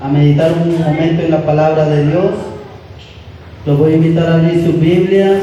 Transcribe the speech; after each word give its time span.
a 0.00 0.08
meditar 0.08 0.52
un 0.52 0.78
momento 0.78 1.22
en 1.22 1.30
la 1.30 1.42
palabra 1.44 1.86
de 1.86 2.06
Dios. 2.06 2.30
Los 3.66 3.78
voy 3.78 3.92
a 3.92 3.96
invitar 3.96 4.26
a 4.26 4.34
abrir 4.34 4.64
sus 4.64 4.78
Biblias 4.80 5.42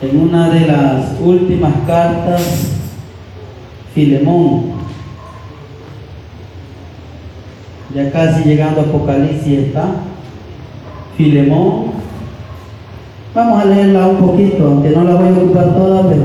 en 0.00 0.20
una 0.20 0.50
de 0.50 0.66
las 0.66 1.20
últimas 1.20 1.72
cartas, 1.86 2.42
Filemón. 3.94 4.74
Ya 7.94 8.10
casi 8.10 8.44
llegando 8.44 8.80
a 8.80 8.84
Apocalipsis 8.84 9.58
está. 9.58 9.86
Filemón. 11.16 11.92
Vamos 13.34 13.62
a 13.62 13.66
leerla 13.66 14.08
un 14.08 14.16
poquito, 14.16 14.66
aunque 14.66 14.90
no 14.90 15.04
la 15.04 15.14
voy 15.14 15.28
a 15.28 15.32
ocupar 15.32 15.74
toda, 15.74 16.08
pero 16.08 16.22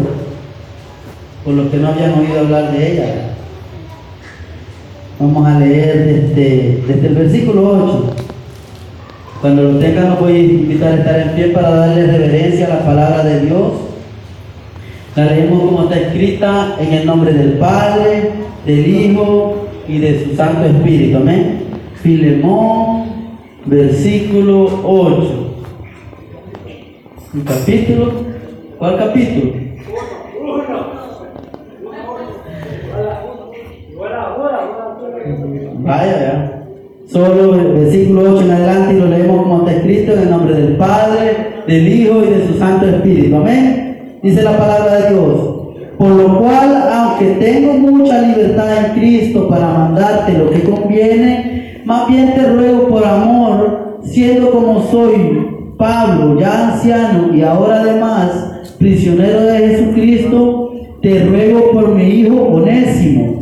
por 1.44 1.54
los 1.54 1.68
que 1.70 1.78
no 1.78 1.90
habían 1.90 2.14
oído 2.20 2.40
hablar 2.40 2.72
de 2.72 2.92
ella. 2.92 3.29
Vamos 5.20 5.46
a 5.46 5.60
leer 5.60 6.06
desde, 6.06 6.82
desde 6.88 7.08
el 7.08 7.16
versículo 7.16 7.74
8. 7.74 8.16
Cuando 9.42 9.64
lo 9.64 9.80
tengan, 9.80 10.12
los 10.12 10.20
voy 10.22 10.32
a 10.34 10.40
invitar 10.40 10.94
a 10.94 10.96
estar 10.96 11.20
en 11.20 11.30
pie 11.36 11.48
para 11.50 11.70
darle 11.70 12.08
reverencia 12.08 12.68
a 12.68 12.70
la 12.70 12.86
palabra 12.86 13.24
de 13.26 13.42
Dios. 13.42 13.74
La 15.18 15.26
leemos 15.26 15.60
como 15.60 15.84
está 15.84 16.00
escrita 16.00 16.78
en 16.80 16.94
el 16.94 17.06
nombre 17.06 17.34
del 17.34 17.54
Padre, 17.54 18.32
del 18.66 18.88
Hijo 18.88 19.68
y 19.90 19.98
de 19.98 20.24
su 20.24 20.36
Santo 20.38 20.66
Espíritu. 20.66 21.18
Amén. 21.18 21.64
Filemón, 22.02 23.10
versículo 23.66 24.82
8. 24.86 25.56
¿Un 27.34 27.42
capítulo? 27.42 28.12
¿Cuál 28.78 28.98
capítulo? 28.98 29.69
Vaya, 35.90 36.20
ya. 36.22 36.64
Solo 37.08 37.74
versículo 37.74 38.36
8 38.36 38.44
en 38.44 38.52
adelante 38.52 38.94
y 38.94 39.00
lo 39.00 39.08
leemos 39.08 39.42
como 39.42 39.58
está 39.58 39.72
escrito 39.72 40.14
en 40.14 40.20
el 40.20 40.30
nombre 40.30 40.54
del 40.54 40.76
Padre, 40.78 41.64
del 41.66 41.88
Hijo 41.88 42.24
y 42.24 42.30
de 42.30 42.46
su 42.46 42.60
Santo 42.60 42.88
Espíritu. 42.88 43.36
Amén. 43.36 44.20
Dice 44.22 44.44
la 44.44 44.56
palabra 44.56 45.00
de 45.00 45.10
Dios. 45.10 45.40
Por 45.98 46.10
lo 46.10 46.40
cual, 46.40 46.90
aunque 46.94 47.26
tengo 47.44 47.74
mucha 47.74 48.22
libertad 48.22 48.86
en 48.86 49.00
Cristo 49.00 49.50
para 49.50 49.68
mandarte 49.68 50.34
lo 50.34 50.52
que 50.52 50.62
conviene, 50.62 51.82
más 51.86 52.08
bien 52.08 52.36
te 52.36 52.46
ruego 52.46 52.88
por 52.90 53.04
amor, 53.04 53.98
siendo 54.04 54.52
como 54.52 54.84
soy 54.84 55.74
Pablo, 55.76 56.40
ya 56.40 56.74
anciano 56.74 57.34
y 57.34 57.42
ahora 57.42 57.82
además 57.82 58.76
prisionero 58.78 59.42
de 59.42 59.58
Jesucristo, 59.58 60.72
te 61.02 61.26
ruego 61.26 61.72
por 61.72 61.96
mi 61.96 62.04
hijo 62.04 62.44
Onésimo, 62.44 63.39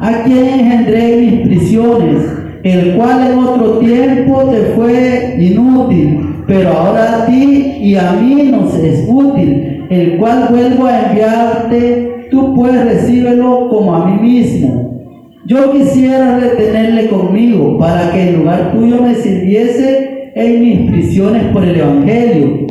a 0.00 0.22
quien 0.22 0.46
engendré 0.46 1.12
en 1.12 1.20
mis 1.20 1.46
prisiones, 1.46 2.22
el 2.62 2.94
cual 2.94 3.30
en 3.30 3.38
otro 3.38 3.78
tiempo 3.78 4.44
te 4.50 4.72
fue 4.74 5.36
inútil, 5.38 6.42
pero 6.46 6.70
ahora 6.70 7.22
a 7.22 7.26
ti 7.26 7.76
y 7.80 7.94
a 7.96 8.12
mí 8.12 8.50
nos 8.50 8.74
es 8.76 9.04
útil, 9.06 9.86
el 9.90 10.16
cual 10.16 10.46
vuelvo 10.50 10.86
a 10.86 11.10
enviarte, 11.10 12.28
tú 12.30 12.54
pues 12.54 12.84
recíbelo 12.84 13.68
como 13.68 13.94
a 13.94 14.06
mí 14.06 14.22
mismo. 14.22 14.90
Yo 15.46 15.72
quisiera 15.72 16.38
retenerle 16.38 17.08
conmigo 17.08 17.78
para 17.78 18.10
que 18.12 18.28
en 18.28 18.38
lugar 18.38 18.72
tuyo 18.72 19.02
me 19.02 19.14
sirviese 19.14 20.32
en 20.34 20.62
mis 20.62 20.90
prisiones 20.90 21.44
por 21.52 21.64
el 21.64 21.78
Evangelio. 21.78 22.66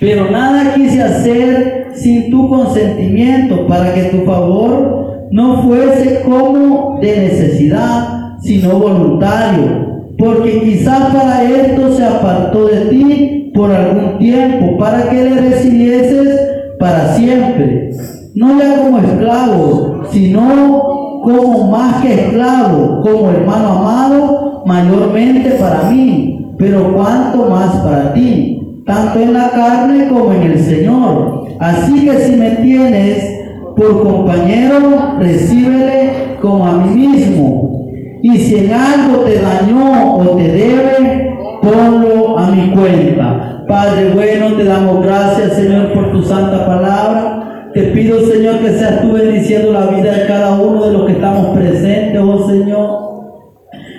Pero 0.00 0.30
nada 0.30 0.74
quise 0.74 1.00
hacer 1.02 1.88
sin 1.94 2.30
tu 2.30 2.48
consentimiento 2.48 3.66
para 3.66 3.94
que 3.94 4.02
tu 4.04 4.24
favor 4.24 5.05
no 5.30 5.62
fuese 5.62 6.22
como 6.22 6.98
de 7.00 7.16
necesidad, 7.16 8.38
sino 8.40 8.78
voluntario. 8.78 9.96
Porque 10.18 10.60
quizás 10.60 11.14
para 11.14 11.42
esto 11.42 11.92
se 11.92 12.04
apartó 12.04 12.66
de 12.66 12.86
ti 12.86 13.52
por 13.54 13.70
algún 13.70 14.18
tiempo, 14.18 14.78
para 14.78 15.10
que 15.10 15.24
le 15.24 15.40
recibieses 15.40 16.40
para 16.78 17.14
siempre. 17.14 17.90
No 18.34 18.58
ya 18.58 18.82
como 18.82 18.98
esclavo, 18.98 20.02
sino 20.10 21.20
como 21.22 21.70
más 21.70 22.02
que 22.02 22.14
esclavo, 22.14 23.00
como 23.02 23.30
hermano 23.30 23.68
amado, 23.72 24.62
mayormente 24.66 25.50
para 25.52 25.90
mí, 25.90 26.54
pero 26.58 26.94
cuanto 26.94 27.50
más 27.50 27.74
para 27.76 28.14
ti, 28.14 28.82
tanto 28.86 29.20
en 29.20 29.32
la 29.32 29.50
carne 29.50 30.08
como 30.08 30.32
en 30.32 30.42
el 30.42 30.58
Señor. 30.58 31.46
Así 31.58 32.06
que 32.06 32.18
si 32.18 32.36
me 32.36 32.50
tienes 32.50 33.35
por 33.76 34.02
compañero, 34.02 35.16
recíbele 35.20 36.38
como 36.40 36.66
a 36.66 36.72
mí 36.78 37.06
mismo. 37.06 37.90
Y 38.22 38.38
si 38.38 38.56
en 38.56 38.72
algo 38.72 39.18
te 39.18 39.38
dañó 39.38 40.16
o 40.16 40.36
te 40.36 40.48
debe, 40.48 41.36
ponlo 41.62 42.38
a 42.38 42.50
mi 42.50 42.70
cuenta. 42.70 43.64
Padre 43.68 44.12
bueno, 44.14 44.54
te 44.56 44.64
damos 44.64 45.04
gracias, 45.04 45.54
Señor, 45.54 45.92
por 45.92 46.10
tu 46.10 46.22
santa 46.22 46.66
palabra. 46.66 47.70
Te 47.74 47.82
pido, 47.88 48.20
Señor, 48.20 48.60
que 48.60 48.70
seas 48.70 49.02
tú 49.02 49.12
bendiciendo 49.12 49.72
la 49.72 49.86
vida 49.88 50.12
de 50.12 50.26
cada 50.26 50.58
uno 50.58 50.86
de 50.86 50.92
los 50.94 51.04
que 51.04 51.12
estamos 51.12 51.56
presentes, 51.58 52.20
oh 52.22 52.48
Señor. 52.48 53.06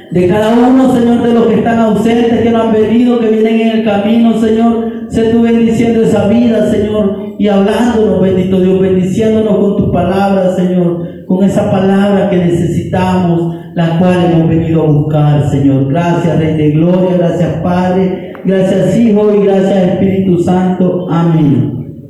De 0.10 0.28
cada 0.28 0.58
uno, 0.58 0.96
Señor, 0.96 1.22
de 1.22 1.34
los 1.34 1.46
que 1.48 1.56
están 1.56 1.80
ausentes, 1.80 2.42
que 2.42 2.50
no 2.50 2.64
han 2.64 2.74
venido, 2.74 3.20
que 3.20 3.28
vienen 3.28 3.60
en 3.60 3.78
el 3.80 3.86
camino, 3.86 4.40
Señor. 4.40 4.92
Sé 5.10 5.26
tú 5.26 5.44
bendiciendo 5.44 6.02
esa 6.02 6.28
vida, 6.28 6.72
Señor, 6.72 7.27
y 7.40 7.48
hablándonos, 7.48 8.22
bendito 8.22 8.60
Dios, 8.60 8.80
bendiciéndonos 8.80 9.58
con 9.58 9.78
tu 9.78 9.92
palabra, 9.92 10.56
Señor, 10.56 11.26
con 11.28 11.44
esa 11.44 11.70
palabra 11.70 12.30
que 12.30 12.38
necesitamos, 12.38 13.56
la 13.76 14.00
cual 14.00 14.32
hemos 14.32 14.50
venido 14.50 14.84
a 14.84 14.88
buscar, 14.88 15.50
Señor. 15.50 15.88
Gracias, 15.88 16.40
Rey 16.40 16.56
de 16.56 16.72
Gloria, 16.72 17.18
gracias, 17.18 17.62
Padre, 17.62 18.34
gracias, 18.44 18.98
Hijo, 18.98 19.36
y 19.36 19.46
gracias, 19.46 19.88
Espíritu 19.90 20.40
Santo. 20.40 21.08
Amén. 21.10 22.08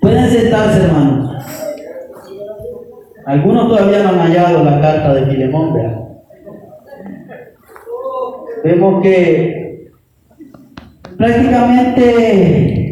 Pueden 0.00 0.28
sentarse, 0.28 0.84
hermanos. 0.84 1.30
Algunos 3.26 3.68
todavía 3.68 4.02
no 4.02 4.08
han 4.08 4.18
hallado 4.20 4.64
la 4.64 4.80
carta 4.80 5.14
de 5.14 5.26
Filemón, 5.26 5.74
¿verdad? 5.74 5.98
Vemos 8.64 9.02
que 9.02 9.90
prácticamente 11.16 12.87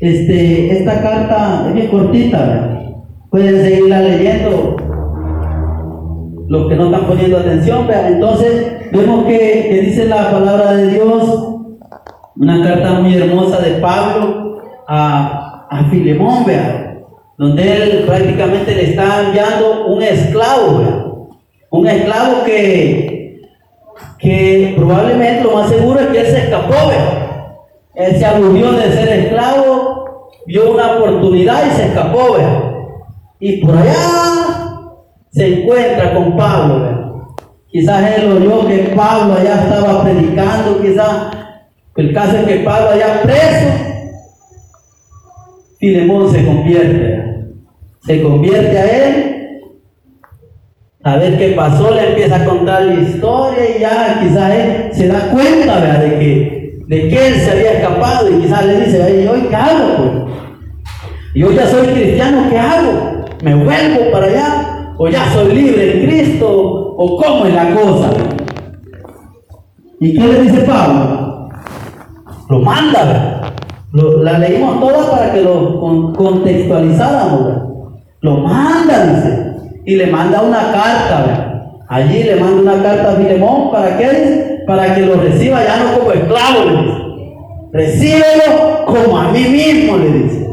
este, 0.00 0.78
esta 0.78 1.02
carta 1.02 1.66
es 1.68 1.74
bien 1.74 1.88
cortita. 1.88 2.80
Pueden 3.30 3.62
seguirla 3.62 4.00
leyendo 4.00 4.76
los 6.48 6.68
que 6.68 6.76
no 6.76 6.86
están 6.86 7.06
poniendo 7.06 7.38
atención, 7.38 7.86
¿verdad? 7.86 8.12
Entonces 8.12 8.90
vemos 8.90 9.26
que, 9.26 9.66
que 9.70 9.80
dice 9.82 10.06
la 10.06 10.30
palabra 10.30 10.72
de 10.72 10.92
Dios, 10.92 11.56
una 12.36 12.62
carta 12.62 13.00
muy 13.00 13.14
hermosa 13.14 13.60
de 13.60 13.72
Pablo 13.80 14.62
a, 14.86 15.66
a 15.70 15.84
Filemón, 15.90 16.46
¿verdad? 16.46 16.88
donde 17.38 17.82
él 17.82 18.04
prácticamente 18.04 18.74
le 18.74 18.90
está 18.90 19.26
enviando 19.26 19.86
un 19.86 20.02
esclavo, 20.02 21.30
un 21.70 21.86
esclavo 21.86 22.42
que, 22.44 23.40
que 24.18 24.74
probablemente 24.76 25.44
lo 25.44 25.52
más 25.52 25.68
seguro 25.68 26.00
es 26.00 26.08
que 26.08 26.20
él 26.20 26.26
se 26.26 26.38
escapó, 26.38 26.74
él 27.94 28.16
se 28.16 28.26
aburrió 28.26 28.72
de 28.72 28.92
ser 28.92 29.08
esclavo, 29.08 29.67
vio 30.48 30.72
una 30.72 30.96
oportunidad 30.96 31.66
y 31.66 31.76
se 31.76 31.84
escapó, 31.88 32.32
¿verdad? 32.32 32.62
y 33.38 33.58
por 33.58 33.76
allá 33.76 33.94
se 35.30 35.60
encuentra 35.60 36.14
con 36.14 36.36
Pablo, 36.38 36.80
¿verdad? 36.80 37.12
quizás 37.66 38.18
él 38.18 38.32
oyó 38.32 38.66
que 38.66 38.94
Pablo 38.96 39.34
allá 39.34 39.64
estaba 39.64 40.02
predicando, 40.02 40.80
quizás 40.80 41.30
el 41.96 42.14
caso 42.14 42.38
es 42.38 42.44
que 42.46 42.56
Pablo 42.60 42.90
allá 42.90 43.20
preso, 43.22 43.68
Filemón 45.78 46.32
se 46.32 46.46
convierte, 46.46 47.44
se 48.06 48.22
convierte 48.22 48.78
a 48.78 49.06
él, 49.06 49.60
a 51.04 51.16
ver 51.16 51.38
qué 51.38 51.48
pasó, 51.50 51.94
le 51.94 52.08
empieza 52.08 52.36
a 52.36 52.44
contar 52.46 52.84
la 52.84 52.94
historia 52.94 53.76
y 53.76 53.80
ya 53.80 54.18
quizás 54.22 54.54
él 54.54 54.88
se 54.92 55.08
da 55.08 55.30
cuenta 55.30 55.78
¿verdad? 55.78 56.00
de 56.00 56.18
que 56.18 56.58
de 56.88 57.06
que 57.06 57.28
él 57.28 57.34
se 57.34 57.50
había 57.50 57.72
escapado 57.72 58.30
y 58.30 58.40
quizás 58.40 58.64
le 58.64 58.80
dice, 58.80 59.22
¿y 59.22 59.26
hoy 59.26 59.42
qué 59.50 59.56
hago? 59.56 60.27
Yo 61.34 61.52
ya 61.52 61.66
soy 61.66 61.88
cristiano, 61.88 62.44
¿qué 62.48 62.58
hago? 62.58 63.24
¿Me 63.42 63.54
vuelvo 63.54 64.10
para 64.10 64.26
allá? 64.26 64.94
¿O 64.96 65.08
ya 65.08 65.30
soy 65.32 65.54
libre 65.54 66.00
en 66.00 66.06
Cristo? 66.06 66.94
¿O 66.96 67.16
cómo 67.16 67.46
es 67.46 67.54
la 67.54 67.74
cosa? 67.74 68.10
¿Y 70.00 70.18
qué 70.18 70.26
le 70.26 70.42
dice 70.42 70.60
Pablo? 70.62 71.48
Lo 72.48 72.60
manda, 72.60 73.52
la 73.92 74.38
leímos 74.38 74.80
toda 74.80 75.10
para 75.10 75.32
que 75.32 75.42
lo 75.42 75.78
con, 75.80 76.14
contextualizáramos. 76.14 77.68
Lo 78.20 78.38
manda, 78.38 79.06
dice. 79.06 79.52
Y 79.84 79.96
le 79.96 80.06
manda 80.06 80.40
una 80.40 80.72
carta. 80.72 81.74
Allí 81.88 82.22
le 82.22 82.36
manda 82.36 82.72
una 82.72 82.82
carta 82.82 83.12
a 83.12 83.16
Filemón. 83.16 83.70
¿Para 83.70 83.98
qué? 83.98 84.64
Para 84.66 84.94
que 84.94 85.02
lo 85.02 85.16
reciba 85.16 85.62
ya 85.62 85.84
no 85.84 85.98
como 85.98 86.12
esclavo, 86.12 86.64
le 86.64 86.82
dice. 86.82 87.08
Recíbelo 87.70 88.84
como 88.86 89.18
a 89.18 89.30
mí 89.30 89.40
mismo, 89.40 89.98
le 89.98 90.10
dice. 90.10 90.47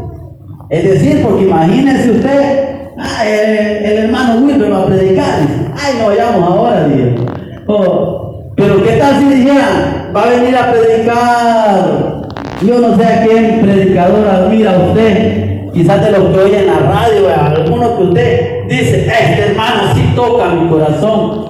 Es 0.69 0.83
decir, 0.83 1.21
porque 1.21 1.43
imagínense 1.43 2.11
usted, 2.11 2.91
ah, 2.97 3.27
el, 3.27 3.97
hermano 3.97 4.41
Wilber 4.41 4.71
va 4.71 4.81
a 4.81 4.85
predicar. 4.87 5.39
Ay, 5.77 5.93
no 5.99 6.07
vayamos 6.07 6.49
ahora, 6.49 6.87
Dios. 6.87 7.21
Oh, 7.67 8.51
pero 8.55 8.83
¿qué 8.83 8.93
tal 8.93 9.19
si 9.19 9.25
dijeran, 9.25 10.11
va 10.15 10.23
a 10.23 10.29
venir 10.29 10.55
a 10.55 10.71
predicar? 10.71 12.25
Yo 12.65 12.79
no 12.79 12.97
sé 12.97 13.05
a 13.05 13.23
qué 13.23 13.59
predicador 13.61 14.27
admira 14.27 14.77
usted, 14.87 15.71
quizás 15.73 16.03
de 16.03 16.11
los 16.11 16.29
que 16.29 16.39
oye 16.39 16.59
en 16.59 16.67
la 16.67 16.79
radio, 16.79 17.27
alguno 17.29 17.97
que 17.97 18.03
usted 18.03 18.67
dice, 18.67 19.07
este 19.07 19.41
hermano 19.49 19.93
sí 19.93 20.01
toca 20.15 20.49
mi 20.49 20.69
corazón. 20.69 21.45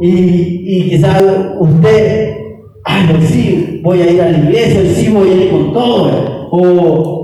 Y, 0.00 0.08
y 0.08 0.90
quizás 0.90 1.22
usted, 1.58 2.36
ay, 2.84 3.08
no, 3.10 3.26
sí, 3.26 3.80
voy 3.82 4.02
a 4.02 4.10
ir 4.10 4.20
a 4.20 4.28
la 4.28 4.38
iglesia, 4.38 4.82
sí 4.94 5.08
voy 5.08 5.30
a 5.30 5.34
ir 5.34 5.50
con 5.50 5.72
todo. 5.72 6.48
O, 6.50 7.15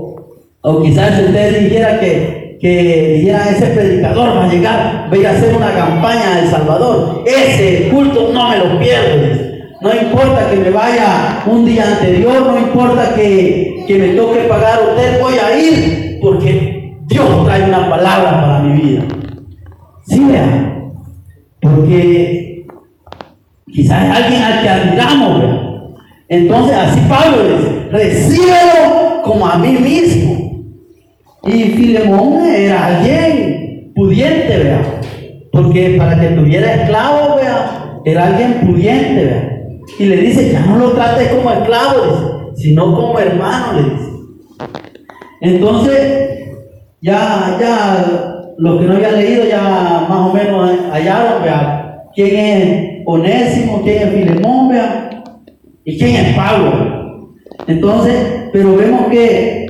o 0.63 0.81
quizás 0.81 1.19
usted 1.19 1.59
dijera 1.59 1.99
que 1.99 2.43
que 2.63 3.15
dijera 3.19 3.49
ese 3.49 3.65
predicador 3.67 4.37
va 4.37 4.45
a 4.45 4.47
llegar, 4.47 5.09
va 5.11 5.13
a 5.13 5.17
ir 5.17 5.27
a 5.27 5.31
hacer 5.31 5.53
una 5.53 5.73
campaña 5.73 6.41
de 6.41 6.47
Salvador. 6.47 7.25
Ese 7.27 7.89
culto 7.89 8.31
no 8.33 8.47
me 8.47 8.57
lo 8.57 8.79
pierdo. 8.79 9.53
No 9.81 9.93
importa 9.93 10.49
que 10.49 10.55
me 10.55 10.69
vaya 10.69 11.43
un 11.45 11.65
día 11.65 11.83
anterior, 11.85 12.41
no 12.41 12.57
importa 12.57 13.13
que, 13.15 13.83
que 13.85 13.97
me 13.97 14.07
toque 14.15 14.43
pagar 14.47 14.79
hotel, 14.79 15.17
voy 15.21 15.33
a 15.33 15.59
ir 15.59 16.19
porque 16.21 16.95
Dios 17.07 17.45
trae 17.45 17.65
una 17.65 17.89
palabra 17.89 18.41
para 18.41 18.59
mi 18.61 18.81
vida. 18.81 19.01
Sí, 20.05 20.23
vean, 20.23 20.93
porque 21.59 22.65
quizás 23.73 24.05
es 24.05 24.23
alguien 24.23 24.41
al 24.41 24.61
que 24.61 24.69
admiramos, 24.69 25.41
vean. 25.41 25.73
Entonces, 26.29 26.77
así 26.77 27.01
Pablo 27.09 27.43
dice, 27.43 27.89
recíbelo 27.91 29.21
como 29.21 29.45
a 29.45 29.57
mí 29.57 29.73
mismo. 29.73 30.42
Y 31.45 31.63
Filemón 31.71 32.45
era 32.45 32.85
alguien 32.85 33.91
pudiente, 33.93 34.57
vea. 34.57 35.01
Porque 35.51 35.95
para 35.97 36.19
que 36.19 36.27
tuviera 36.27 36.73
esclavo, 36.73 37.35
vea, 37.35 37.99
era 38.05 38.27
alguien 38.27 38.61
pudiente, 38.65 39.25
vea. 39.25 39.59
Y 39.99 40.05
le 40.05 40.15
dice, 40.17 40.51
ya 40.51 40.61
no 40.61 40.77
lo 40.77 40.91
trates 40.91 41.27
como 41.29 41.51
esclavo, 41.51 42.53
sino 42.55 42.95
como 42.95 43.19
hermano, 43.19 43.73
le 43.73 43.83
dice. 43.89 44.09
Entonces, 45.41 46.39
ya, 47.01 47.57
ya, 47.59 48.45
los 48.57 48.79
que 48.79 48.87
no 48.87 48.93
habían 48.93 49.15
leído 49.17 49.45
ya 49.45 50.05
más 50.07 50.29
o 50.29 50.33
menos 50.33 50.71
hallaron, 50.91 51.43
vea, 51.43 52.03
quién 52.15 52.35
es 52.37 53.03
Onésimo, 53.05 53.81
quién 53.83 54.03
es 54.03 54.09
Filemón, 54.13 54.69
vea, 54.69 55.23
y 55.83 55.97
quién 55.97 56.15
es 56.25 56.35
Pablo. 56.37 57.35
Entonces, 57.67 58.49
pero 58.53 58.77
vemos 58.77 59.07
que 59.07 59.62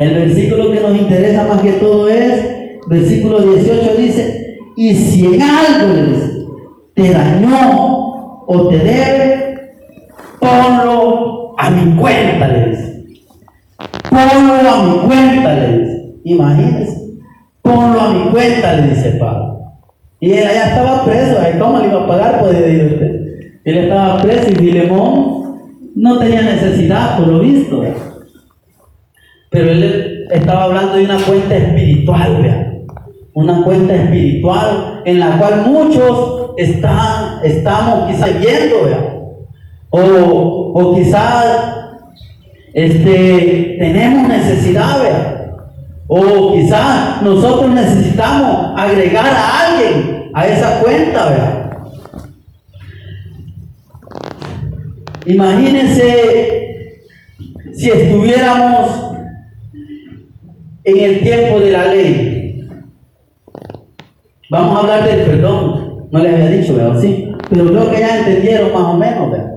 el 0.00 0.14
versículo 0.14 0.72
que 0.72 0.80
nos 0.80 0.96
interesa 0.96 1.46
más 1.46 1.60
que 1.60 1.72
todo 1.72 2.08
es, 2.08 2.42
versículo 2.88 3.40
18 3.40 3.94
dice, 3.98 4.56
y 4.74 4.94
si 4.94 5.26
en 5.26 5.42
algo 5.42 5.94
te 6.94 7.10
dañó 7.10 8.44
o 8.46 8.68
te 8.68 8.78
debe, 8.78 9.60
ponlo 10.40 11.54
a 11.58 11.70
mi 11.70 11.96
cuenta, 11.96 12.48
le 12.48 12.70
dice. 12.70 13.04
Ponlo 14.08 14.70
a 14.70 14.82
mi 14.84 14.98
cuenta, 15.06 15.54
le 15.54 15.78
dice. 15.78 16.14
Imagínense. 16.24 17.00
Ponlo 17.60 18.00
a 18.00 18.14
mi 18.14 18.30
cuenta, 18.30 18.72
le 18.76 18.88
dice 18.88 19.10
Pablo. 19.20 19.60
Y 20.18 20.32
él 20.32 20.46
allá 20.48 20.68
estaba 20.68 21.04
preso, 21.04 21.36
¿cómo 21.58 21.78
le 21.78 21.88
iba 21.88 22.04
a 22.04 22.06
pagar? 22.06 22.40
Puede 22.40 22.60
decir 22.62 22.92
usted. 22.94 23.20
Él 23.64 23.76
estaba 23.76 24.22
preso 24.22 24.50
y 24.50 24.54
Filemón 24.54 25.60
no 25.94 26.18
tenía 26.18 26.40
necesidad, 26.40 27.18
por 27.18 27.28
lo 27.28 27.40
visto. 27.40 27.84
Pero 29.50 29.72
él 29.72 30.28
estaba 30.30 30.64
hablando 30.64 30.94
de 30.94 31.04
una 31.04 31.18
cuenta 31.18 31.56
espiritual, 31.56 32.42
vean. 32.42 32.86
Una 33.34 33.62
cuenta 33.62 33.94
espiritual 33.94 35.02
en 35.04 35.20
la 35.20 35.38
cual 35.38 35.66
muchos 35.66 36.52
están, 36.56 37.44
estamos 37.44 38.08
quizás 38.08 38.40
viendo. 38.40 38.76
O, 39.90 40.00
o 40.72 40.94
quizás 40.94 41.46
este, 42.72 43.76
tenemos 43.78 44.28
necesidad, 44.28 45.02
vean. 45.02 45.40
O 46.06 46.52
quizás 46.54 47.22
nosotros 47.22 47.70
necesitamos 47.70 48.72
agregar 48.76 49.26
a 49.26 49.66
alguien 49.66 50.30
a 50.32 50.46
esa 50.46 50.80
cuenta, 50.80 51.30
vean. 51.30 51.70
Imagínense 55.26 56.70
si 57.72 57.90
estuviéramos 57.90 59.09
en 60.84 60.98
el 60.98 61.20
tiempo 61.20 61.60
de 61.60 61.70
la 61.70 61.86
ley. 61.86 62.68
Vamos 64.50 64.76
a 64.76 64.80
hablar 64.80 65.08
del 65.08 65.26
perdón. 65.26 66.08
No 66.10 66.18
les 66.18 66.34
había 66.34 66.50
dicho, 66.50 66.74
¿verdad? 66.74 67.00
Sí. 67.00 67.32
Pero 67.48 67.66
creo 67.66 67.90
que 67.90 68.00
ya 68.00 68.18
entendieron 68.18 68.72
más 68.72 68.94
o 68.94 68.96
menos, 68.96 69.30
¿verdad? 69.30 69.50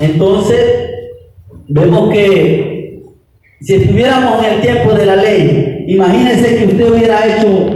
Entonces, 0.00 0.90
vemos 1.68 2.10
que 2.10 3.02
si 3.60 3.74
estuviéramos 3.74 4.44
en 4.44 4.54
el 4.54 4.60
tiempo 4.60 4.92
de 4.92 5.06
la 5.06 5.16
ley, 5.16 5.84
imagínense 5.86 6.56
que 6.56 6.66
usted 6.66 6.92
hubiera 6.92 7.24
hecho 7.26 7.70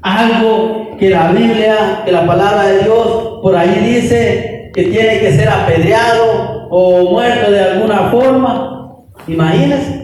algo 0.00 0.96
que 0.98 1.10
la 1.10 1.30
Biblia, 1.32 2.02
que 2.04 2.12
la 2.12 2.26
palabra 2.26 2.68
de 2.68 2.84
Dios 2.84 3.40
por 3.42 3.54
ahí 3.54 3.80
dice 3.84 4.70
que 4.72 4.84
tiene 4.84 5.20
que 5.20 5.32
ser 5.32 5.48
apedreado 5.48 6.68
o 6.70 7.10
muerto 7.10 7.50
de 7.50 7.60
alguna 7.60 8.10
forma. 8.10 9.04
Imagínense. 9.26 9.95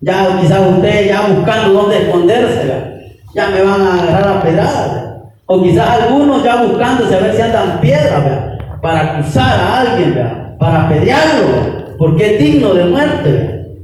Ya 0.00 0.40
quizás 0.40 0.60
usted 0.76 1.08
ya 1.08 1.22
buscando 1.22 1.72
dónde 1.72 2.02
esconderse, 2.02 3.16
ya 3.34 3.48
me 3.48 3.62
van 3.62 3.82
a 3.82 3.94
agarrar 3.94 4.36
a 4.36 4.42
pedradas. 4.42 5.08
O 5.46 5.62
quizás 5.62 6.02
algunos 6.02 6.44
ya 6.44 6.62
buscándose 6.62 7.16
a 7.16 7.20
ver 7.20 7.34
si 7.34 7.42
andan 7.42 7.80
piedras, 7.80 8.58
para 8.80 9.00
acusar 9.00 9.58
a 9.58 9.80
alguien, 9.80 10.14
para 10.58 10.84
apedrearlo, 10.84 11.96
porque 11.98 12.34
es 12.34 12.38
digno 12.38 12.74
de 12.74 12.84
muerte. 12.84 13.76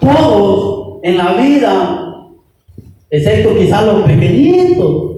Todos 0.00 0.98
en 1.02 1.18
la 1.18 1.32
vida, 1.34 2.24
excepto 3.10 3.54
quizás 3.56 3.84
los 3.84 4.02
pequeñitos, 4.02 5.10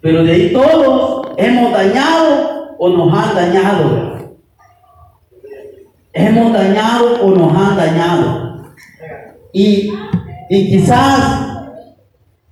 pero 0.00 0.22
de 0.22 0.32
ahí 0.32 0.52
todos 0.52 1.28
hemos 1.38 1.72
dañado 1.72 2.76
o 2.78 2.88
nos 2.90 3.18
han 3.18 3.34
dañado. 3.34 4.14
Hemos 6.12 6.52
dañado 6.52 7.24
o 7.24 7.30
nos 7.30 7.56
han 7.56 7.76
dañado. 7.76 8.43
Y, 9.52 9.90
y 10.50 10.70
quizás, 10.70 11.68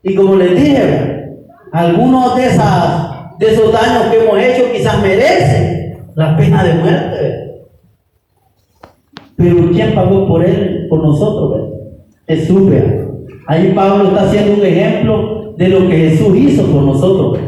y 0.03 0.15
como 0.15 0.37
les 0.37 0.55
dije, 0.57 1.13
algunos 1.73 2.37
de, 2.37 2.47
esas, 2.47 3.39
de 3.39 3.53
esos 3.53 3.73
daños 3.73 4.07
que 4.11 4.23
hemos 4.23 4.39
hecho 4.39 4.73
quizás 4.73 5.03
merecen 5.03 5.99
la 6.15 6.37
pena 6.37 6.63
de 6.65 6.75
muerte. 6.75 7.53
Pero 9.37 9.71
¿quién 9.73 9.95
pagó 9.95 10.29
por 10.29 10.45
él, 10.45 10.87
por 10.89 11.03
nosotros? 11.03 11.71
Jesús. 12.29 12.73
Ahí 13.49 13.73
Pablo 13.75 14.09
está 14.09 14.23
haciendo 14.23 14.55
un 14.55 14.65
ejemplo 14.65 15.55
de 15.57 15.69
lo 15.69 15.89
que 15.89 15.97
Jesús 15.97 16.37
hizo 16.37 16.65
por 16.67 16.83
nosotros, 16.83 17.39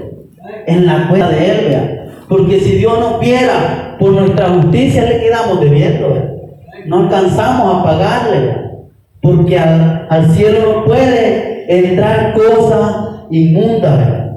en 0.67 0.87
la 0.87 1.09
cuenta 1.09 1.29
de 1.31 1.51
él. 1.51 2.01
Porque 2.29 2.59
si 2.59 2.77
Dios 2.77 2.99
nos 2.99 3.21
viera 3.21 3.97
por 3.99 4.13
nuestra 4.13 4.49
justicia, 4.51 5.05
le 5.05 5.21
quedamos 5.21 5.61
debiendo, 5.61 6.17
No 6.87 7.05
alcanzamos 7.05 7.81
a 7.81 7.85
pagarle, 7.85 8.64
porque 9.25 9.59
al, 9.59 10.31
cielo 10.35 10.59
no 10.61 10.85
puede 10.85 11.65
entrar 11.67 12.35
cosa 12.35 13.25
inmunda. 13.31 14.37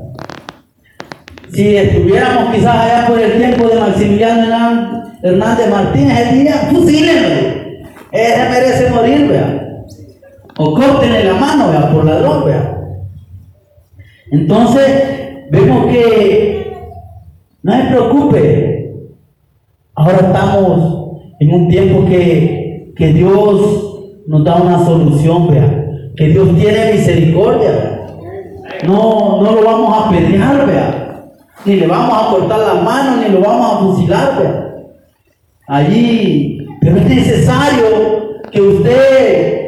Si 1.51 1.75
estuviéramos 1.75 2.56
quizás 2.56 2.74
allá 2.74 3.08
por 3.08 3.20
el 3.20 3.34
tiempo 3.34 3.67
de 3.67 3.82
Maximiliano 3.82 5.03
Hernández 5.22 5.70
Martínez, 5.70 6.20
él 6.20 6.38
diría, 6.38 6.53
fusílenlo. 6.72 7.36
Ese 8.13 8.50
merece 8.50 8.89
morir, 8.89 9.27
vea. 9.27 9.84
O 10.58 10.74
córtenle 10.74 11.25
la 11.25 11.34
mano, 11.34 11.70
vea, 11.70 11.91
por 11.91 12.06
ladrón, 12.06 12.46
vea. 12.46 12.77
Entonces, 14.32 15.03
vemos 15.51 15.91
que 15.91 16.77
no 17.62 17.74
se 17.74 17.88
preocupe. 17.89 18.94
Ahora 19.96 20.17
estamos 20.27 21.20
en 21.41 21.53
un 21.53 21.67
tiempo 21.67 22.06
que, 22.06 22.94
que 22.96 23.08
Dios 23.12 23.87
nos 24.27 24.43
da 24.43 24.55
una 24.55 24.84
solución, 24.86 25.48
vea. 25.48 25.86
Que 26.15 26.29
Dios 26.29 26.50
tiene 26.55 26.93
misericordia, 26.93 28.05
No, 28.86 29.41
no 29.41 29.51
lo 29.51 29.63
vamos 29.63 30.05
a 30.05 30.10
pelear, 30.10 30.67
vea. 30.67 31.24
Ni 31.65 31.75
le 31.77 31.88
vamos 31.88 32.17
a 32.17 32.29
cortar 32.31 32.60
la 32.60 32.81
mano, 32.81 33.22
ni 33.22 33.29
lo 33.29 33.41
vamos 33.41 33.74
a 33.74 33.77
fusilar, 33.79 34.38
vea. 34.39 34.74
Allí, 35.67 36.60
pero 36.81 36.98
es 36.98 37.05
necesario 37.10 37.86
que 38.51 38.62
usted 38.62 39.67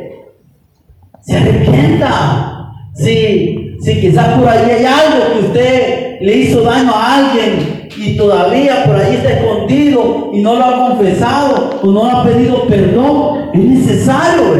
se 1.21 1.37
arrepienta. 1.37 2.71
Si, 2.95 3.77
si 3.81 4.01
quizás 4.01 4.39
por 4.39 4.47
ahí 4.47 4.71
hay 4.71 4.85
algo 4.85 5.33
que 5.33 5.45
usted 5.47 6.19
le 6.21 6.35
hizo 6.35 6.61
daño 6.61 6.91
a 6.93 7.15
alguien, 7.15 7.79
y 7.97 8.15
todavía 8.15 8.85
por 8.85 8.95
ahí 8.95 9.15
está 9.15 9.31
escondido 9.31 9.78
y 10.33 10.41
no 10.41 10.55
lo 10.55 10.65
ha 10.65 10.89
confesado 10.89 11.79
o 11.83 11.87
no 11.87 12.05
ha 12.05 12.23
pedido 12.23 12.67
perdón, 12.67 13.49
es 13.53 13.59
necesario 13.59 14.55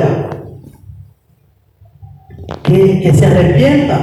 que, 2.64 3.02
que 3.02 3.14
se 3.14 3.26
arrepienta. 3.26 4.00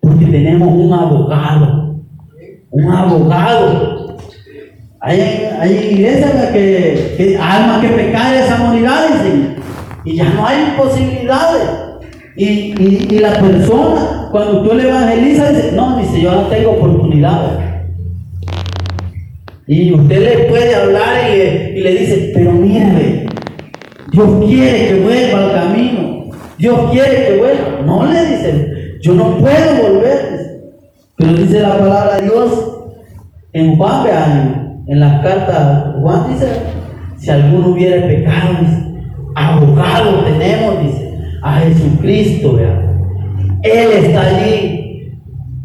Porque 0.00 0.26
tenemos 0.26 0.68
un 0.68 0.92
abogado. 0.92 1.96
Un 2.70 2.90
abogado. 2.90 4.16
Hay, 5.00 5.20
hay 5.60 5.72
iglesias 5.92 6.50
que, 6.52 7.14
que 7.16 7.38
alma 7.38 7.80
que 7.80 7.88
pecar 7.88 8.34
esa 8.34 8.58
morirá, 8.58 9.06
dicen. 9.06 9.56
Y 10.04 10.16
ya 10.16 10.30
no 10.30 10.46
hay 10.46 10.74
posibilidades. 10.76 11.70
Y, 12.36 12.44
y, 12.44 13.08
y, 13.10 13.18
la 13.20 13.38
persona, 13.40 14.28
cuando 14.32 14.62
tú 14.62 14.74
le 14.74 14.88
evangelizas, 14.88 15.54
dice, 15.54 15.72
no, 15.72 15.96
dice, 15.98 16.20
yo 16.20 16.32
no 16.32 16.42
tengo 16.48 16.72
oportunidades. 16.72 17.63
Y 19.66 19.92
usted 19.92 20.20
le 20.20 20.44
puede 20.44 20.74
hablar 20.74 21.30
y 21.30 21.80
le, 21.80 21.94
dice, 21.94 22.32
pero 22.34 22.52
mire, 22.52 23.26
Dios 24.12 24.44
quiere 24.44 24.88
que 24.88 25.00
vuelva 25.00 25.44
al 25.44 25.52
camino. 25.52 26.24
Dios 26.58 26.90
quiere 26.92 27.26
que 27.26 27.36
vuelva. 27.38 27.82
No 27.86 28.04
le 28.04 28.26
dice, 28.26 28.98
yo 29.00 29.14
no 29.14 29.38
puedo 29.38 29.82
volver. 29.82 30.60
Pero 31.16 31.32
dice 31.32 31.60
la 31.60 31.78
palabra 31.78 32.16
de 32.16 32.22
Dios 32.22 32.74
en 33.54 33.76
Juan, 33.76 34.04
vean, 34.04 34.84
en 34.86 35.00
las 35.00 35.22
cartas, 35.22 35.94
Juan 36.00 36.32
dice, 36.32 36.46
si 37.16 37.30
alguno 37.30 37.68
hubiera 37.68 38.06
pecado, 38.06 38.56
dice, 38.60 38.82
abogado 39.34 40.24
tenemos, 40.24 40.82
dice, 40.82 41.18
a 41.42 41.60
Jesucristo, 41.60 42.56
vean. 42.56 43.00
Él 43.62 43.92
está 43.92 44.20
allí. 44.20 45.20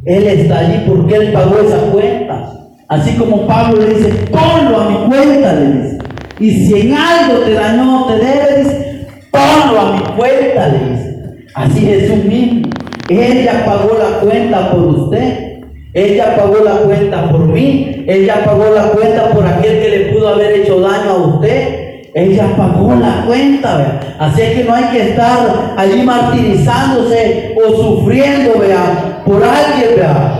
Él 0.05 0.23
está 0.23 0.59
allí 0.59 0.83
porque 0.87 1.15
Él 1.15 1.33
pagó 1.33 1.59
esa 1.59 1.79
cuenta. 1.91 2.58
Así 2.89 3.15
como 3.17 3.45
Pablo 3.45 3.81
le 3.81 3.93
dice, 3.93 4.09
ponlo 4.31 4.81
a 4.81 4.89
mi 4.89 4.97
cuenta, 5.07 5.53
le 5.53 5.71
dice. 5.73 5.97
Y 6.39 6.51
si 6.51 6.81
en 6.81 6.93
algo 6.95 7.37
te 7.45 7.53
dañó, 7.53 8.07
te 8.07 8.13
debe, 8.15 8.63
dice, 8.63 9.07
ponlo 9.29 9.79
a 9.79 9.91
mi 9.93 9.99
cuenta, 10.17 10.69
le 10.69 10.89
dice. 10.89 11.45
Así 11.53 11.81
Jesús 11.81 12.25
mismo. 12.25 12.67
Ella 13.07 13.63
pagó 13.63 13.95
la 13.95 14.19
cuenta 14.21 14.71
por 14.71 14.87
usted. 14.87 15.59
Ella 15.93 16.35
pagó 16.35 16.63
la 16.63 16.77
cuenta 16.77 17.29
por 17.29 17.41
mí. 17.41 18.05
Ella 18.07 18.43
pagó 18.43 18.73
la 18.73 18.89
cuenta 18.89 19.29
por 19.29 19.45
aquel 19.45 19.81
que 19.81 19.89
le 19.89 19.99
pudo 20.11 20.29
haber 20.29 20.61
hecho 20.61 20.79
daño 20.79 21.11
a 21.11 21.27
usted. 21.27 21.89
Ella 22.15 22.55
pagó 22.57 22.95
la 22.95 23.23
cuenta, 23.27 23.77
¿vea? 23.77 23.99
Así 24.17 24.41
es 24.41 24.53
que 24.55 24.63
no 24.63 24.73
hay 24.73 24.85
que 24.85 25.09
estar 25.09 25.75
allí 25.77 26.01
martirizándose 26.01 27.55
o 27.55 27.69
sufriendo, 27.69 28.57
vea, 28.59 29.21
por 29.25 29.43
alguien, 29.43 29.95
vea. 29.95 30.38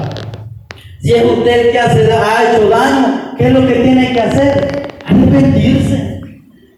Si 1.01 1.13
es 1.13 1.23
usted 1.23 1.67
el 1.67 1.71
que 1.71 1.79
ha 1.79 2.53
hecho 2.53 2.69
daño, 2.69 3.35
¿qué 3.37 3.47
es 3.47 3.53
lo 3.53 3.65
que 3.65 3.73
tiene 3.73 4.11
que 4.11 4.19
hacer? 4.19 4.87
Arrepentirse, 5.05 6.21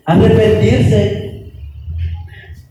arrepentirse 0.05 1.51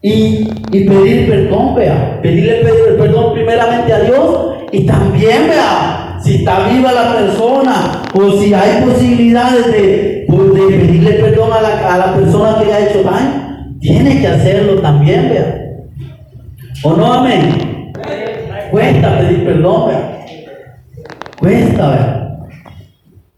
y, 0.00 0.48
y 0.70 0.84
pedir 0.88 1.28
perdón, 1.28 1.74
vea. 1.74 2.20
Pedirle 2.22 2.62
perdón 2.96 3.34
primeramente 3.34 3.92
a 3.92 4.00
Dios 4.00 4.54
y 4.70 4.86
también, 4.86 5.48
vea, 5.48 6.18
si 6.22 6.36
está 6.36 6.68
viva 6.68 6.92
la 6.92 7.16
persona 7.16 8.02
o 8.14 8.30
si 8.40 8.54
hay 8.54 8.82
posibilidades 8.84 9.66
de, 9.72 10.26
de 10.28 10.76
pedirle 10.76 11.12
perdón 11.14 11.52
a 11.52 11.60
la, 11.60 11.94
a 11.94 11.98
la 11.98 12.14
persona 12.14 12.58
que 12.60 12.66
le 12.66 12.72
ha 12.72 12.88
hecho 12.88 13.02
daño, 13.02 13.76
tiene 13.80 14.20
que 14.20 14.26
hacerlo 14.28 14.80
también, 14.80 15.28
vea. 15.30 15.66
¿O 16.84 16.92
no, 16.92 17.12
amén? 17.12 17.92
Cuesta 18.70 19.18
pedir 19.18 19.44
perdón, 19.44 19.88
vea. 19.88 20.09
Cuesta. 21.40 22.38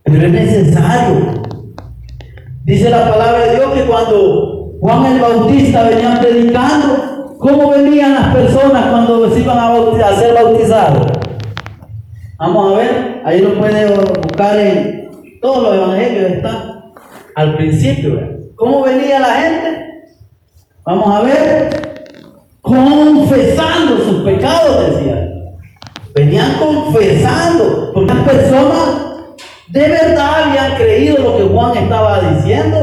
Pero 0.03 0.27
es 0.27 0.33
necesario. 0.33 1.43
Dice 2.65 2.91
la 2.91 3.09
palabra 3.11 3.47
de 3.47 3.57
Dios 3.57 3.73
que 3.73 3.85
cuando 3.85 4.73
Juan 4.81 5.07
el 5.07 5.21
Bautista 5.21 5.85
venía 5.85 6.21
predicando, 6.21 7.37
¿cómo 7.39 7.71
venían 7.71 8.15
las 8.15 8.35
personas 8.35 8.91
cuando 8.91 9.31
se 9.31 9.41
iban 9.41 9.57
a, 9.57 10.17
ser 10.17 10.35
bautizados? 10.35 11.07
Vamos 12.39 12.73
a 12.73 12.77
ver, 12.77 13.23
ahí 13.25 13.41
lo 13.41 13.57
puede 13.59 13.97
buscar 13.97 14.59
en 14.59 15.09
todos 15.41 15.63
los 15.63 15.75
evangelios, 15.77 16.33
está 16.33 16.83
al 17.37 17.57
principio. 17.57 18.21
¿Cómo 18.57 18.83
venía 18.83 19.21
la 19.21 19.35
gente? 19.35 19.87
Vamos 20.85 21.07
a 21.07 21.23
ver, 21.23 21.71
confesando 22.61 23.99
sus 23.99 24.25
pecados, 24.25 24.91
decía. 24.91 25.32
Venían 26.15 26.55
confesando, 26.59 27.91
porque 27.95 28.15
las 28.15 28.29
personas 28.29 29.03
de 29.69 29.89
verdad 29.89 30.45
habían 30.45 30.77
creído 30.77 31.19
lo 31.19 31.37
que 31.39 31.45
Juan 31.45 31.77
estaba 31.77 32.21
diciendo, 32.21 32.79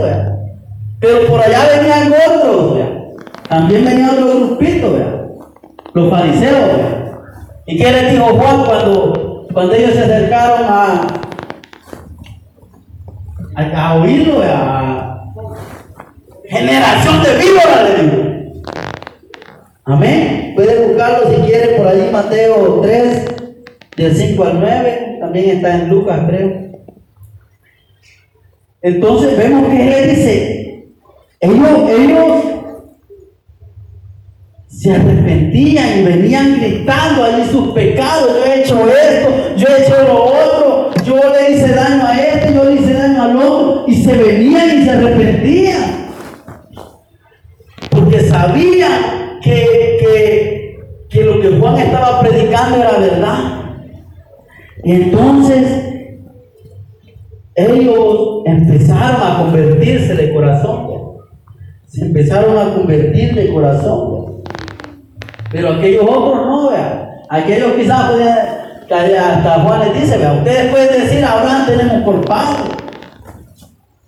Pero 1.00 1.28
por 1.28 1.40
allá 1.40 1.68
venían 1.78 2.14
otros, 2.28 2.80
También 3.48 3.86
venía 3.86 4.12
otro 4.12 4.28
grupito, 4.28 4.98
Los 5.94 6.10
fariseos, 6.10 6.70
¿Y 7.68 7.78
qué 7.78 7.92
les 7.92 8.12
dijo 8.14 8.26
Juan 8.26 8.64
cuando, 8.66 9.46
cuando 9.54 9.74
ellos 9.76 9.94
se 9.94 10.00
acercaron 10.00 10.66
a, 10.68 11.08
a, 13.76 13.94
oírlo, 13.96 14.42
generación 16.50 17.24
de 17.24 17.38
víboras, 17.38 17.84
le 17.84 18.04
dijo. 18.04 18.29
Amén. 19.90 20.52
Puede 20.56 20.88
buscarlo 20.88 21.34
si 21.34 21.42
quiere 21.42 21.78
por 21.78 21.88
ahí, 21.88 22.10
Mateo 22.12 22.80
3, 22.82 23.26
del 23.98 24.16
5 24.16 24.44
al 24.44 24.60
9. 24.60 25.18
También 25.20 25.50
está 25.56 25.76
en 25.78 25.90
Lucas, 25.90 26.20
creo. 26.28 26.70
Entonces 28.84 29.36
vemos 29.36 29.68
que 29.68 30.00
él 30.00 30.10
dice, 30.16 30.88
ellos, 31.40 31.90
ellos 31.90 32.44
se 34.68 34.94
arrepentían 34.94 36.00
y 36.00 36.04
venían 36.04 36.60
gritando 36.60 37.24
allí 37.24 37.50
sus 37.50 37.74
pecados. 37.74 38.30
Yo 38.30 38.46
he 38.46 38.62
hecho 38.62 38.88
esto, 38.88 39.56
yo 39.58 39.68
he 39.68 39.82
hecho 39.82 40.04
lo 40.04 40.24
otro, 40.26 40.92
yo 41.04 41.16
le 41.34 41.52
hice 41.52 41.70
daño 41.70 42.06
a 42.06 42.16
este, 42.16 42.54
yo 42.54 42.64
le 42.64 42.76
hice 42.76 42.94
daño 42.94 43.24
al 43.24 43.38
otro. 43.38 43.86
Y 43.88 44.04
se 44.04 44.16
venían 44.16 44.82
y 44.82 44.84
se 44.84 44.92
arrepentían. 44.92 46.10
Porque 47.90 48.20
sabían 48.30 49.19
que, 49.50 50.78
que, 51.10 51.24
lo 51.24 51.42
que 51.42 51.60
Juan 51.60 51.78
estaba 51.78 52.20
predicando 52.22 52.78
era 52.78 52.98
verdad. 52.98 53.38
Entonces, 54.84 55.86
ellos 57.56 58.44
empezaron 58.46 59.22
a 59.22 59.38
convertirse 59.40 60.16
de 60.16 60.34
corazón. 60.34 60.88
Se 61.88 62.06
empezaron 62.06 62.58
a 62.58 62.74
convertir 62.76 63.34
de 63.34 63.52
corazón. 63.52 64.44
Pero 65.52 65.70
aquellos 65.70 66.04
otros 66.04 66.46
no, 66.46 66.70
vean. 66.70 67.10
Aquellos 67.30 67.74
quizás 67.74 68.12
podían, 68.12 68.38
hasta 68.90 69.60
Juan 69.62 69.80
les 69.82 70.02
dice, 70.02 70.18
vean, 70.18 70.38
ustedes 70.38 70.72
pueden 70.72 71.02
decir, 71.02 71.26
ahora 71.26 71.66
tenemos 71.68 72.04
por 72.04 72.26
padre. 72.26 72.64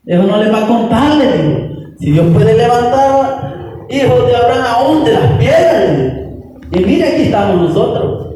Eso 0.06 0.24
no 0.24 0.38
les 0.38 0.54
va 0.54 0.64
a 0.64 0.68
contarle, 0.68 1.96
Si 2.00 2.12
Dios 2.12 2.26
puede 2.34 2.56
levantar 2.56 3.61
hijos 3.92 4.28
de 4.28 4.36
Abraham 4.36 4.66
aún 4.68 5.04
de 5.04 5.14
las 5.14 5.32
piedras. 5.34 6.14
Y 6.72 6.80
mire, 6.80 7.08
aquí 7.10 7.22
estamos 7.24 7.70
nosotros. 7.70 8.28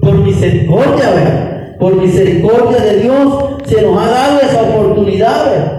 Por 0.00 0.14
misericordia, 0.18 1.76
Por 1.78 1.96
misericordia 1.96 2.80
de 2.80 3.00
Dios 3.02 3.44
se 3.64 3.82
nos 3.82 4.02
ha 4.02 4.10
dado 4.10 4.40
esa 4.40 4.62
oportunidad, 4.62 5.76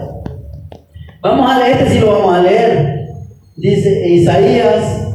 Vamos 1.22 1.52
a 1.52 1.60
leer 1.60 1.78
este, 1.78 1.90
si 1.94 2.00
lo 2.00 2.14
vamos 2.14 2.34
a 2.34 2.42
leer. 2.42 3.10
Dice 3.56 4.10
Isaías, 4.10 5.08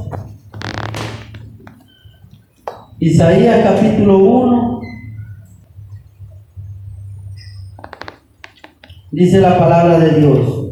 Isaías 3.00 3.64
capítulo 3.64 4.18
1. 4.18 4.80
Dice 9.10 9.40
la 9.40 9.58
palabra 9.58 9.98
de 9.98 10.20
Dios. 10.20 10.65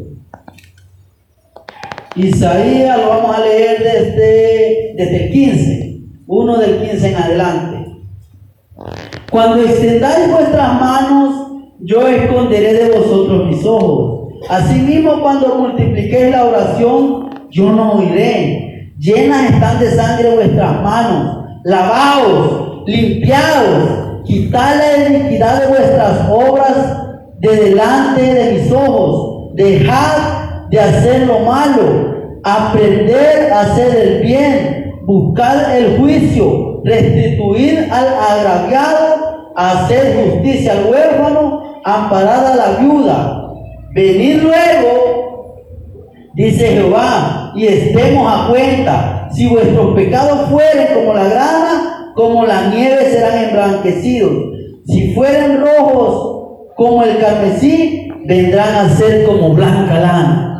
Isaías 2.15 2.97
lo 2.97 3.09
vamos 3.09 3.37
a 3.37 3.41
leer 3.41 3.83
desde, 3.83 4.93
desde 4.95 5.25
el 5.25 5.31
15, 5.31 6.01
uno 6.27 6.57
del 6.57 6.77
15 6.77 7.09
en 7.09 7.15
adelante. 7.15 7.85
Cuando 9.29 9.61
extendáis 9.61 10.31
vuestras 10.31 10.79
manos, 10.79 11.51
yo 11.81 12.07
esconderé 12.07 12.73
de 12.73 12.97
vosotros 12.97 13.47
mis 13.47 13.65
ojos. 13.65 14.33
Asimismo, 14.47 15.21
cuando 15.21 15.55
multipliquéis 15.55 16.31
la 16.31 16.45
oración, 16.45 17.29
yo 17.51 17.71
no 17.73 17.93
oiré. 17.93 18.93
Llenas 18.97 19.51
están 19.51 19.79
de 19.79 19.91
sangre 19.91 20.35
vuestras 20.35 20.81
manos. 20.81 21.45
Lavaos, 21.65 22.83
limpiaos, 22.85 24.23
quitad 24.23 24.77
la 24.77 25.07
iniquidad 25.09 25.61
de 25.61 25.67
vuestras 25.67 26.29
obras 26.29 26.97
de 27.39 27.55
delante 27.55 28.21
de 28.21 28.53
mis 28.53 28.71
ojos. 28.71 29.53
Dejad 29.55 30.34
de 30.69 30.79
hacer 30.79 31.27
lo 31.27 31.39
malo, 31.39 32.39
aprender 32.43 33.51
a 33.51 33.61
hacer 33.61 33.95
el 33.95 34.21
bien, 34.21 35.01
buscar 35.05 35.75
el 35.75 35.97
juicio, 35.97 36.81
restituir 36.83 37.87
al 37.91 38.07
agraviado, 38.07 39.51
hacer 39.55 40.29
justicia 40.29 40.73
al 40.73 40.91
huérfano, 40.91 41.81
amparar 41.83 42.45
a 42.45 42.55
la 42.55 42.69
viuda. 42.79 43.41
Venir 43.93 44.43
luego, 44.43 45.63
dice 46.33 46.67
Jehová, 46.67 47.53
y 47.55 47.65
estemos 47.65 48.31
a 48.31 48.49
cuenta. 48.49 49.29
Si 49.31 49.47
vuestros 49.47 49.95
pecados 49.95 50.49
fueren 50.49 50.87
como 50.93 51.13
la 51.13 51.23
grana, 51.25 52.11
como 52.15 52.45
la 52.45 52.69
nieve 52.69 53.09
serán 53.09 53.45
emblanquecidos. 53.45 54.31
Si 54.85 55.13
fueran 55.13 55.61
rojos 55.61 56.73
como 56.75 57.03
el 57.03 57.17
carmesí, 57.17 58.07
vendrán 58.25 58.75
a 58.75 58.89
ser 58.89 59.25
como 59.25 59.53
blanca 59.53 59.99
lana. 59.99 60.54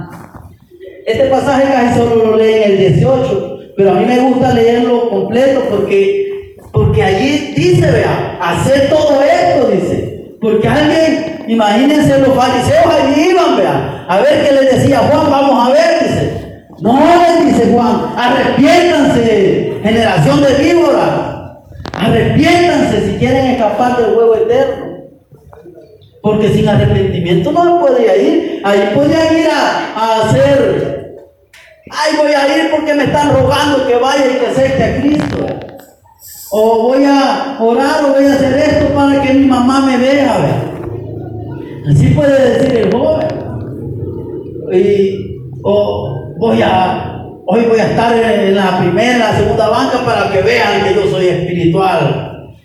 Este 1.06 1.26
pasaje 1.26 1.64
casi 1.72 2.00
solo 2.00 2.16
lo 2.16 2.38
lee 2.38 2.54
en 2.54 2.72
el 2.72 2.78
18, 2.78 3.60
pero 3.78 3.92
a 3.92 3.94
mí 3.94 4.06
me 4.06 4.20
gusta 4.20 4.54
leerlo 4.54 5.10
completo 5.10 5.62
porque, 5.70 6.56
porque 6.72 7.04
allí 7.04 7.54
dice, 7.56 7.92
vea, 7.92 8.38
hacer 8.42 8.90
todo 8.90 9.22
esto, 9.22 9.68
dice. 9.70 10.36
Porque 10.42 10.68
alguien, 10.68 11.46
imagínense 11.48 12.20
los 12.20 12.36
fariseos 12.36 12.86
allí 12.88 13.30
iban, 13.30 13.58
vea, 13.58 14.06
a 14.08 14.20
ver 14.20 14.46
qué 14.46 14.52
les 14.54 14.76
decía 14.76 15.00
Juan, 15.00 15.30
vamos 15.30 15.68
a 15.68 15.74
ver, 15.74 16.04
dice. 16.04 16.46
No 16.82 17.00
dice 17.46 17.72
Juan, 17.72 18.14
arrepiéntanse, 18.18 19.80
generación 19.82 20.42
de 20.42 20.64
víboras. 20.64 21.36
Arrepiéntanse 21.94 23.12
si 23.12 23.18
quieren 23.18 23.46
escapar 23.52 23.98
del 23.98 24.16
huevo 24.16 24.36
eterno. 24.36 24.86
Porque 26.22 26.50
sin 26.50 26.68
arrepentimiento 26.68 27.52
no 27.52 27.80
puede 27.80 28.22
ir. 28.22 28.62
Ahí 28.64 28.92
podían 28.94 29.38
ir 29.38 29.48
a, 29.50 30.22
hacer. 30.22 30.95
Ay, 31.98 32.18
voy 32.18 32.34
a 32.34 32.58
ir 32.58 32.72
porque 32.72 32.94
me 32.94 33.06
están 33.06 33.34
rogando 33.34 33.88
que 33.88 33.96
vaya 33.96 34.26
y 34.26 34.40
que 34.40 34.48
acepte 34.48 34.84
a 34.84 35.02
Cristo. 35.02 35.46
O 36.52 36.84
voy 36.90 37.06
a 37.06 37.58
orar 37.60 38.04
o 38.06 38.14
voy 38.14 38.26
a 38.26 38.34
hacer 38.34 38.58
esto 38.58 38.94
para 38.94 39.22
que 39.22 39.34
mi 39.34 39.46
mamá 39.46 39.82
me 39.82 39.98
vea. 39.98 40.64
Así 41.90 42.08
puede 42.08 42.50
decir 42.50 42.78
el 42.78 42.94
joven. 42.94 43.28
Y, 44.74 45.38
o 45.64 46.34
voy 46.38 46.62
a, 46.62 47.24
hoy 47.46 47.66
voy 47.66 47.80
a 47.80 47.92
estar 47.92 48.14
en 48.14 48.56
la 48.56 48.80
primera, 48.80 49.38
segunda 49.38 49.70
banca 49.70 50.04
para 50.06 50.32
que 50.32 50.42
vean 50.42 50.84
que 50.84 50.96
yo 50.96 51.08
soy 51.10 51.28
espiritual. 51.28 52.56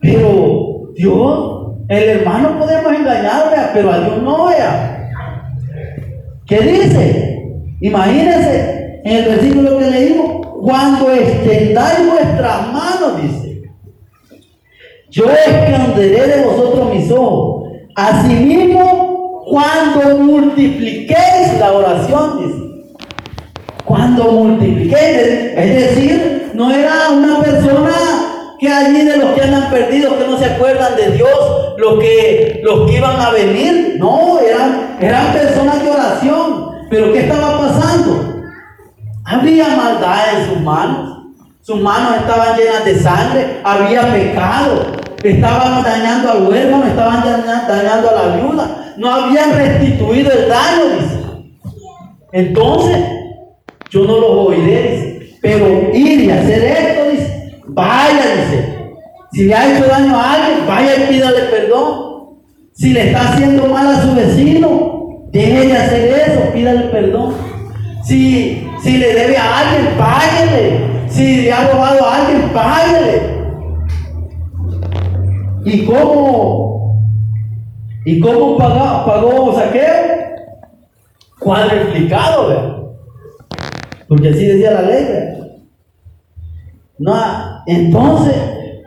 Pero 0.00 0.92
Dios, 0.94 1.74
el 1.88 2.08
hermano 2.08 2.58
podemos 2.58 2.92
engañarle, 2.92 3.56
pero 3.74 3.92
a 3.92 3.98
Dios 3.98 4.22
no 4.22 4.46
vea. 4.46 5.12
¿Qué 6.46 6.60
dice? 6.60 7.35
Imagínense 7.80 9.00
en 9.04 9.16
el 9.16 9.24
versículo 9.24 9.78
que 9.78 9.90
leímos, 9.90 10.46
cuando 10.62 11.12
extendáis 11.12 12.10
vuestras 12.10 12.72
manos, 12.72 13.22
dice, 13.22 13.62
yo 15.10 15.26
esconderé 15.30 16.26
de 16.26 16.44
vosotros 16.44 16.94
mis 16.94 17.10
ojos. 17.10 17.72
Asimismo, 17.94 19.44
cuando 19.46 20.18
multipliquéis 20.18 21.58
la 21.58 21.72
oración, 21.72 22.38
dice. 22.38 22.66
Cuando 23.84 24.24
multipliquéis, 24.24 25.16
es 25.56 25.74
decir, 25.74 26.50
no 26.54 26.72
era 26.72 27.10
una 27.10 27.40
persona 27.40 27.92
que 28.58 28.68
allí 28.68 29.04
de 29.04 29.18
los 29.18 29.34
que 29.34 29.42
andan 29.42 29.70
perdidos, 29.70 30.14
que 30.14 30.26
no 30.26 30.38
se 30.38 30.46
acuerdan 30.46 30.96
de 30.96 31.12
Dios, 31.12 31.76
los 31.78 31.98
que, 32.00 32.60
los 32.64 32.90
que 32.90 32.96
iban 32.96 33.20
a 33.20 33.30
venir, 33.30 33.96
no, 33.98 34.40
eran, 34.40 34.96
eran 35.00 35.32
personas 35.32 35.82
de 35.82 35.90
oración. 35.90 36.65
Pero 36.96 37.12
¿qué 37.12 37.18
estaba 37.18 37.58
pasando? 37.58 38.42
Había 39.26 39.68
maldad 39.76 40.38
en 40.38 40.48
sus 40.48 40.60
manos. 40.62 41.26
Sus 41.60 41.78
manos 41.78 42.16
estaban 42.20 42.56
llenas 42.56 42.86
de 42.86 42.98
sangre, 42.98 43.60
había 43.62 44.10
pecado, 44.10 44.86
estaban 45.22 45.82
dañando 45.82 46.30
al 46.30 46.42
huérfano, 46.44 46.86
estaban 46.86 47.22
dañando 47.68 48.08
a 48.08 48.12
la 48.14 48.36
viuda, 48.36 48.94
no 48.96 49.12
habían 49.12 49.52
restituido 49.52 50.32
el 50.32 50.48
daño, 50.48 50.84
dice. 50.98 51.20
Entonces, 52.32 52.96
yo 53.90 54.04
no 54.04 54.18
los 54.18 54.30
oiré, 54.48 54.82
dice. 54.90 55.38
Pero 55.42 55.90
ir 55.92 56.20
y 56.20 56.30
hacer 56.30 56.64
esto, 56.64 57.10
dice. 57.10 57.60
Vaya, 57.66 58.22
dice. 58.36 58.94
Si 59.32 59.44
le 59.44 59.54
ha 59.54 59.76
hecho 59.76 59.86
daño 59.86 60.18
a 60.18 60.32
alguien, 60.32 60.66
vaya 60.66 60.96
y 60.96 61.12
pídale 61.12 61.40
perdón. 61.50 62.38
Si 62.72 62.94
le 62.94 63.08
está 63.08 63.28
haciendo 63.28 63.66
mal 63.66 63.86
a 63.86 64.00
su 64.00 64.14
vecino, 64.14 64.95
deje 65.36 65.66
de 65.66 65.72
hacer 65.76 66.28
eso, 66.28 66.52
pídale 66.52 66.88
perdón. 66.88 67.34
Si, 68.04 68.68
si 68.82 68.98
le 68.98 69.14
debe 69.14 69.36
a 69.36 69.58
alguien, 69.58 69.94
páguele. 69.98 71.08
Si 71.08 71.42
le 71.42 71.52
ha 71.52 71.68
robado 71.68 72.06
a 72.06 72.16
alguien, 72.16 72.50
páguele. 72.52 73.36
¿Y 75.64 75.84
cómo 75.84 76.76
¿Y 78.06 78.20
cómo 78.20 78.56
pagó, 78.56 79.04
pagó 79.04 79.52
saqueo? 79.52 79.82
Cuadriplicado, 81.40 82.48
¿verdad? 82.48 82.76
Porque 84.06 84.28
así 84.28 84.46
decía 84.46 84.70
la 84.70 84.82
ley, 84.82 85.06
No, 86.98 87.62
entonces, 87.66 88.36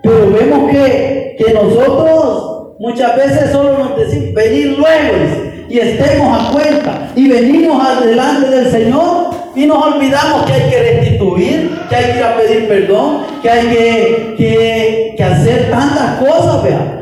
pero 0.02 0.32
vemos 0.32 0.72
que, 0.72 1.36
que 1.38 1.54
nosotros 1.54 2.76
muchas 2.80 3.14
veces 3.18 3.52
solo 3.52 3.78
nos 3.78 3.98
decimos, 3.98 4.34
venir 4.34 4.78
luego, 4.78 5.49
y 5.70 5.80
estemos 5.80 6.40
a 6.40 6.52
cuenta, 6.52 7.12
y 7.16 7.28
venimos 7.28 7.86
adelante 7.86 8.50
del 8.50 8.72
Señor, 8.72 9.30
y 9.56 9.66
nos 9.66 9.94
olvidamos 9.94 10.46
que 10.46 10.54
hay 10.54 10.70
que 10.70 10.84
restituir, 10.84 11.80
que 11.90 11.96
hay 11.96 12.14
que 12.14 12.42
pedir 12.42 12.68
perdón, 12.68 13.24
que 13.42 13.50
hay 13.50 13.68
que, 13.68 14.36
que, 14.38 15.14
que 15.18 15.24
hacer 15.24 15.70
tantas 15.70 16.20
cosas, 16.20 16.64
¿verdad? 16.64 17.00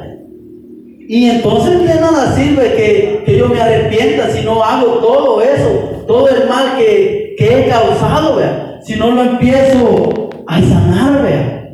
Y 1.10 1.30
entonces 1.30 1.80
de 1.80 2.01
nada 2.01 2.36
sirve 2.36 3.23
que, 3.25 3.38
yo 3.38 3.47
me 3.47 3.62
arrepienta 3.62 4.30
si 4.30 4.43
no 4.43 4.62
hago 4.62 4.97
todo 4.97 5.41
eso, 5.41 6.03
todo 6.06 6.27
el 6.27 6.49
mal 6.49 6.75
que, 6.77 7.36
he 7.39 7.69
causado, 7.69 8.36
vea. 8.36 8.80
Si 8.84 8.95
no 8.95 9.12
lo 9.12 9.21
empiezo 9.23 10.30
a 10.47 10.60
sanar, 10.60 11.21
vea. 11.21 11.69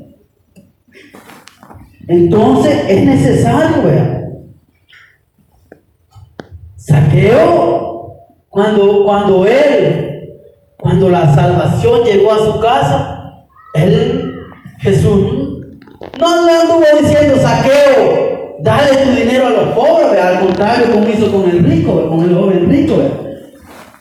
Entonces 2.08 2.86
es 2.88 3.03
necesario, 3.06 3.82
vea. 3.84 4.23
Saqueo, 6.86 8.13
cuando, 8.50 9.06
cuando 9.06 9.46
él, 9.46 10.41
cuando 10.78 11.10
la 11.10 11.34
salvación 11.34 12.04
llegó 12.04 12.34
a 12.34 12.39
su 12.39 12.60
casa, 12.60 13.46
él, 13.74 14.36
Jesús, 14.80 15.62
no 16.19 16.46
le 16.46 16.52
anduvo 16.52 16.84
diciendo 17.00 17.38
saqueo, 17.38 18.58
dale 18.60 18.98
tu 18.98 19.12
dinero 19.12 19.48
a 19.48 19.50
los 19.52 19.69
pobres, 19.69 20.22
al 20.22 20.39
contrario, 20.41 20.91
como 20.91 21.08
hizo 21.08 21.32
con 21.32 21.50
el 21.50 21.63
rico, 21.63 22.10
con 22.10 22.22
el 22.22 22.36
joven 22.36 22.69
rico. 22.69 22.96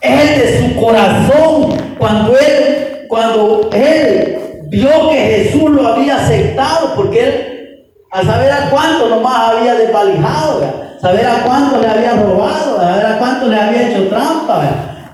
Él 0.01 0.27
de 0.41 0.59
su 0.59 0.81
corazón, 0.81 1.77
cuando 1.97 2.37
él, 2.37 3.05
cuando 3.07 3.69
él 3.71 4.37
vio 4.67 5.09
que 5.09 5.15
Jesús 5.15 5.69
lo 5.69 5.87
había 5.87 6.17
aceptado, 6.17 6.95
porque 6.97 7.23
él, 7.23 7.93
a 8.11 8.23
saber 8.23 8.51
a 8.51 8.69
cuánto 8.69 9.07
nomás 9.07 9.51
había 9.51 9.75
desvalijado, 9.75 10.82
saber 11.03 11.27
a 11.27 11.43
cuánto 11.43 11.81
le 11.81 11.87
había 11.89 12.13
robado, 12.13 12.77
saber 12.77 13.05
a 13.05 13.17
cuánto 13.17 13.47
le 13.47 13.59
había 13.59 13.89
hecho 13.89 14.07
trampa, 14.07 14.61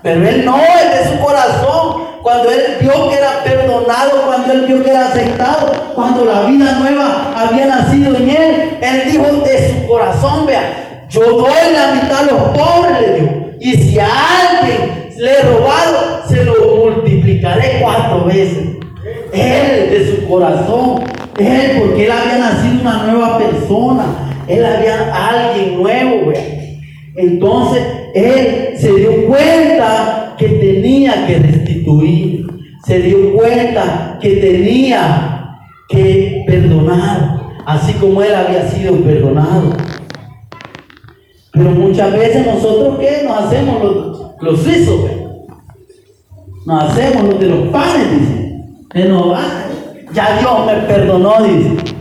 pero 0.00 0.28
él 0.28 0.44
no, 0.44 0.56
él 0.56 0.88
de 0.88 1.10
su 1.10 1.20
corazón, 1.20 2.04
cuando 2.22 2.48
él 2.48 2.76
vio 2.80 3.10
que 3.10 3.16
era 3.16 3.42
perdonado, 3.42 4.22
cuando 4.24 4.52
él 4.52 4.66
vio 4.66 4.84
que 4.84 4.90
era 4.90 5.08
aceptado, 5.08 5.72
cuando 5.96 6.24
la 6.24 6.42
vida 6.42 6.78
nueva 6.78 7.34
había 7.36 7.66
nacido 7.66 8.14
en 8.14 8.30
él, 8.30 8.78
él 8.80 9.10
dijo 9.10 9.24
de 9.44 9.68
su 9.68 9.88
corazón, 9.88 10.46
vea, 10.46 11.06
yo 11.08 11.22
doy 11.22 11.72
la 11.72 11.94
mitad 11.94 12.20
a 12.20 12.22
los 12.22 12.40
pobres, 12.56 13.00
le 13.00 13.14
dijo. 13.14 13.34
Y 13.58 13.72
si 13.72 13.98
a 13.98 14.06
alguien 14.06 15.12
le 15.16 15.38
he 15.38 15.42
robado, 15.42 16.22
se 16.28 16.44
lo 16.44 16.54
multiplicaré 16.76 17.80
cuatro 17.82 18.26
veces. 18.26 18.76
Él 19.32 19.90
de 19.90 20.14
su 20.14 20.28
corazón, 20.28 21.02
él 21.36 21.80
porque 21.80 22.04
él 22.04 22.12
había 22.12 22.38
nacido 22.38 22.80
una 22.80 23.02
nueva 23.04 23.38
persona, 23.38 24.29
él 24.50 24.64
había 24.64 25.14
alguien 25.14 25.80
nuevo, 25.80 26.26
vea. 26.26 26.60
Entonces 27.16 27.82
él 28.14 28.76
se 28.76 28.92
dio 28.94 29.26
cuenta 29.26 30.34
que 30.38 30.48
tenía 30.48 31.26
que 31.26 31.38
restituir, 31.38 32.46
se 32.84 32.98
dio 33.00 33.34
cuenta 33.34 34.18
que 34.20 34.36
tenía 34.36 35.58
que 35.88 36.44
perdonar, 36.46 37.40
así 37.66 37.92
como 37.94 38.22
él 38.22 38.34
había 38.34 38.68
sido 38.68 38.96
perdonado. 39.02 39.76
Pero 41.52 41.70
muchas 41.70 42.12
veces 42.12 42.46
nosotros 42.46 42.98
qué 42.98 43.22
nos 43.24 43.38
hacemos 43.44 43.82
los, 43.82 44.20
los 44.40 44.62
suizos, 44.62 45.10
nos 46.66 46.84
hacemos 46.84 47.24
los 47.24 47.40
de 47.40 47.46
los 47.46 47.68
panes, 47.68 48.20
dice. 48.20 48.64
ya 50.12 50.38
Dios 50.38 50.66
me 50.66 50.74
perdonó, 50.86 51.42
dice. 51.42 51.99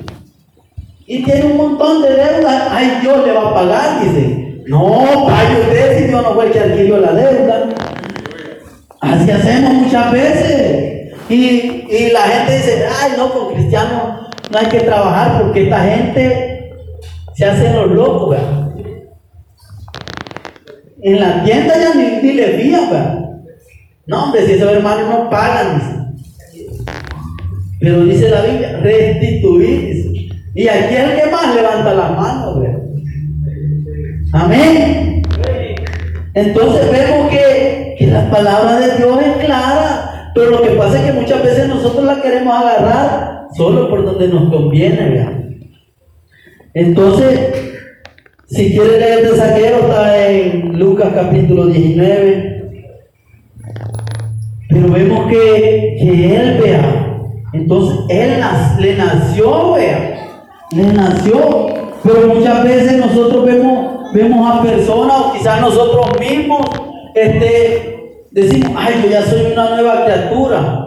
Y 1.11 1.23
tiene 1.23 1.45
un 1.45 1.57
montón 1.57 2.03
de 2.03 2.09
deudas, 2.09 2.67
ay 2.69 2.99
Dios 3.01 3.25
le 3.25 3.33
va 3.33 3.49
a 3.49 3.53
pagar, 3.55 4.03
dice. 4.03 4.61
No, 4.67 5.25
pague 5.25 5.61
usted 5.61 5.97
si 5.97 6.03
Dios 6.03 6.21
no 6.21 6.35
fue 6.35 6.45
el 6.45 6.51
que 6.51 6.59
adquirió 6.59 6.99
la 6.99 7.13
deuda. 7.13 7.69
Así 9.01 9.31
hacemos 9.31 9.73
muchas 9.73 10.11
veces. 10.11 11.15
Y, 11.27 11.87
y 11.89 12.11
la 12.11 12.21
gente 12.21 12.57
dice, 12.57 12.85
ay, 13.01 13.13
no, 13.17 13.33
con 13.33 13.55
cristianos 13.55 14.29
no 14.51 14.59
hay 14.59 14.67
que 14.67 14.81
trabajar 14.81 15.41
porque 15.41 15.63
esta 15.63 15.83
gente 15.83 16.75
se 17.33 17.45
hace 17.45 17.73
los 17.73 17.89
locos, 17.89 18.29
¿verdad? 18.29 18.69
En 21.01 21.19
la 21.19 21.43
tienda 21.43 21.73
ya 21.75 21.95
ni, 21.95 22.33
le 22.33 22.47
fían, 22.49 22.87
¿verdad? 22.91 23.19
No, 24.05 24.25
hombre, 24.25 24.45
si 24.45 24.51
esos 24.53 24.71
hermanos 24.71 25.09
no 25.09 25.29
pagan. 25.31 26.15
Pero 27.79 28.05
dice 28.05 28.29
la 28.29 28.41
Biblia, 28.41 28.79
restituir. 28.83 29.98
Y 30.59 30.67
aquí 30.67 30.93
es 30.93 30.99
el 30.99 31.15
que 31.15 31.31
más 31.31 31.55
levanta 31.55 31.93
las 31.93 32.17
manos. 32.17 32.59
¿verdad? 32.59 32.81
Amén. 34.33 35.21
Entonces 36.33 36.91
vemos 36.91 37.29
que, 37.29 37.95
que 37.97 38.07
la 38.07 38.29
palabra 38.29 38.77
de 38.81 38.97
Dios 38.97 39.21
es 39.21 39.45
clara. 39.45 40.31
Pero 40.35 40.51
lo 40.51 40.61
que 40.61 40.71
pasa 40.71 40.99
es 40.99 41.05
que 41.05 41.17
muchas 41.17 41.41
veces 41.43 41.69
nosotros 41.69 42.03
la 42.03 42.21
queremos 42.21 42.53
agarrar 42.53 43.47
solo 43.55 43.89
por 43.89 44.03
donde 44.03 44.27
nos 44.27 44.51
conviene. 44.51 45.09
¿verdad? 45.09 45.31
Entonces, 46.73 47.39
si 48.47 48.71
quiere 48.71 48.99
leer 48.99 49.29
de 49.31 49.37
saquero, 49.37 49.77
está 49.77 50.27
en 50.27 50.77
Lucas 50.77 51.11
capítulo 51.15 51.67
19. 51.67 52.63
Pero 54.67 54.91
vemos 54.91 55.31
que, 55.31 55.95
que 56.01 56.35
él, 56.35 56.59
vea, 56.61 57.17
entonces 57.53 57.97
él 58.09 58.41
le 58.81 58.97
nació, 58.97 59.71
vea, 59.75 60.18
nació. 60.71 61.67
Pero 62.03 62.33
muchas 62.33 62.63
veces 62.63 62.97
nosotros 62.97 63.45
vemos, 63.45 64.13
vemos 64.13 64.49
a 64.49 64.63
personas, 64.63 65.19
o 65.19 65.33
quizás 65.33 65.59
nosotros 65.59 66.07
mismos, 66.19 66.61
este, 67.13 68.23
decimos, 68.31 68.71
ay, 68.77 69.01
yo 69.03 69.09
ya 69.09 69.21
soy 69.23 69.51
una 69.51 69.69
nueva 69.71 70.05
criatura. 70.05 70.85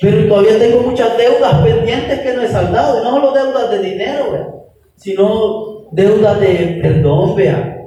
Pero 0.00 0.28
todavía 0.28 0.58
tengo 0.58 0.82
muchas 0.82 1.16
deudas 1.16 1.62
pendientes 1.62 2.20
que 2.20 2.34
no 2.34 2.42
he 2.42 2.48
saldado. 2.48 3.00
Y 3.00 3.04
no 3.04 3.10
solo 3.10 3.32
deudas 3.32 3.70
de 3.70 3.78
dinero, 3.78 4.32
vea, 4.32 4.48
sino 4.96 5.88
deudas 5.92 6.40
de 6.40 6.80
perdón, 6.82 7.34
vea. 7.34 7.78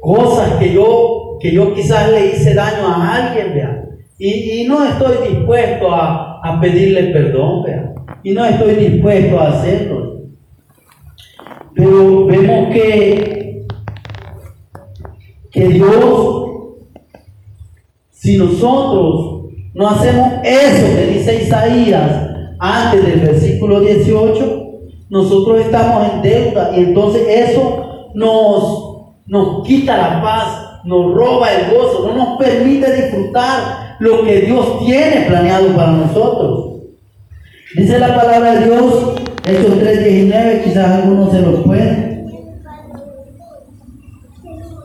Cosas 0.00 0.54
que 0.58 0.72
yo 0.72 1.20
que 1.40 1.52
yo 1.52 1.74
quizás 1.74 2.10
le 2.10 2.26
hice 2.26 2.54
daño 2.54 2.86
a 2.86 3.16
alguien, 3.16 3.54
vea. 3.54 3.84
Y, 4.18 4.66
no 4.68 4.84
estoy 4.84 5.28
dispuesto 5.28 5.90
a, 5.90 6.40
a, 6.44 6.60
pedirle 6.60 7.04
perdón, 7.04 7.62
vea. 7.62 7.94
Y 8.22 8.32
no 8.32 8.44
estoy 8.44 8.74
dispuesto 8.74 9.40
a 9.40 9.48
hacerlo. 9.48 10.22
Pero 11.74 12.26
vemos 12.26 12.72
que, 12.72 13.66
que 15.50 15.68
Dios, 15.68 16.44
si 18.10 18.36
nosotros 18.36 19.46
no 19.74 19.88
hacemos 19.88 20.28
eso 20.44 20.96
que 20.96 21.06
dice 21.06 21.44
Isaías 21.44 22.28
antes 22.58 23.06
del 23.06 23.20
versículo 23.20 23.80
18, 23.80 24.80
nosotros 25.08 25.60
estamos 25.60 26.12
en 26.12 26.22
deuda 26.22 26.72
y 26.76 26.80
entonces 26.80 27.22
eso 27.26 28.10
nos, 28.14 29.22
nos 29.26 29.66
quita 29.66 29.96
la 29.96 30.22
paz 30.22 30.70
nos 30.84 31.14
roba 31.14 31.52
el 31.52 31.74
gozo, 31.74 32.08
no 32.08 32.14
nos 32.14 32.38
permite 32.38 32.92
disfrutar 32.92 33.96
lo 33.98 34.22
que 34.24 34.40
Dios 34.40 34.78
tiene 34.84 35.26
planeado 35.26 35.68
para 35.76 35.92
nosotros. 35.92 36.69
Dice 37.76 38.00
la 38.00 38.16
palabra 38.16 38.56
de 38.56 38.66
Dios, 38.66 39.14
Hechos 39.46 39.78
3.19, 39.78 40.64
quizás 40.64 40.90
algunos 40.90 41.30
se 41.30 41.40
lo 41.40 41.62
pueden. 41.62 42.26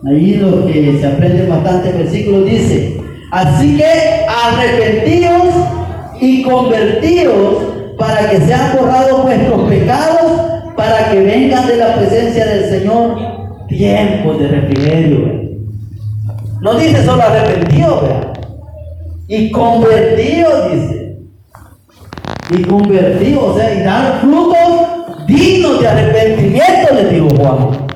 Ahí 0.06 0.34
lo 0.34 0.64
que 0.66 0.96
se 1.00 1.06
aprende 1.06 1.46
bastante 1.46 1.90
versículo 1.90 2.42
dice, 2.42 2.96
así 3.32 3.76
que 3.76 4.24
arrepentidos 4.28 5.52
y 6.20 6.44
convertidos 6.44 7.56
para 7.98 8.30
que 8.30 8.40
sean 8.42 8.76
borrados 8.76 9.22
vuestros 9.24 9.68
pecados, 9.68 10.32
para 10.76 11.10
que 11.10 11.20
vengan 11.22 11.66
de 11.66 11.76
la 11.78 11.96
presencia 11.96 12.46
del 12.46 12.70
Señor 12.70 13.16
tiempos 13.66 14.38
de 14.38 14.46
refrigerio. 14.46 15.46
No 16.60 16.74
dice 16.78 17.04
solo 17.04 17.22
arrepentido, 17.22 18.02
vea. 18.02 18.32
Y 19.26 19.50
convertido, 19.50 20.68
dice. 20.68 20.95
Y 22.50 22.62
convertido, 22.62 23.46
o 23.46 23.58
sea, 23.58 23.74
y 23.74 23.82
dar 23.82 24.20
frutos 24.20 25.26
dignos 25.26 25.80
de 25.80 25.88
arrepentimiento, 25.88 26.94
le 26.94 27.04
digo 27.10 27.28
Juan. 27.30 27.86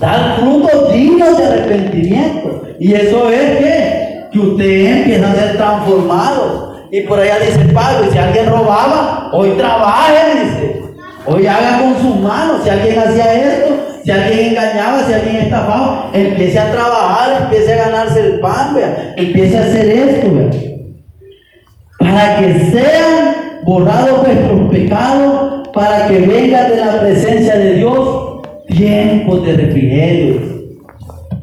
Dar 0.00 0.40
frutos 0.40 0.92
dignos 0.92 1.38
de 1.38 1.44
arrepentimiento. 1.44 2.62
Y 2.80 2.94
eso 2.94 3.30
es 3.30 3.58
que, 3.58 4.28
que 4.32 4.38
usted 4.38 4.98
empieza 4.98 5.30
a 5.30 5.34
ser 5.34 5.56
transformado. 5.56 6.74
Y 6.90 7.02
por 7.02 7.20
allá 7.20 7.38
dice 7.38 7.72
Pablo, 7.72 8.10
si 8.10 8.18
alguien 8.18 8.46
robaba, 8.46 9.30
hoy 9.32 9.50
trabaje, 9.50 10.42
dice. 10.42 10.82
Hoy 11.26 11.46
haga 11.46 11.80
con 11.80 12.00
sus 12.00 12.20
manos. 12.20 12.62
Si 12.64 12.70
alguien 12.70 12.98
hacía 12.98 13.34
esto, 13.34 13.74
si 14.02 14.10
alguien 14.10 14.50
engañaba, 14.50 15.04
si 15.06 15.12
alguien 15.12 15.36
estafaba, 15.36 16.10
empiece 16.12 16.58
a 16.58 16.72
trabajar, 16.72 17.42
empiece 17.42 17.72
a 17.72 17.88
ganarse 17.88 18.20
el 18.20 18.40
pan, 18.40 18.74
vea, 18.74 19.14
empiece 19.16 19.58
a 19.58 19.60
hacer 19.60 19.90
esto, 19.90 20.28
vea. 20.32 20.67
Para 21.98 22.38
que 22.38 22.60
sean 22.70 23.62
borrados 23.64 24.24
vuestros 24.24 24.70
pecados, 24.70 25.68
para 25.74 26.08
que 26.08 26.18
vengan 26.20 26.70
de 26.70 26.76
la 26.76 27.00
presencia 27.00 27.56
de 27.56 27.74
Dios 27.74 28.40
tiempos 28.68 29.46
de 29.46 29.52
refrigerio. 29.54 30.40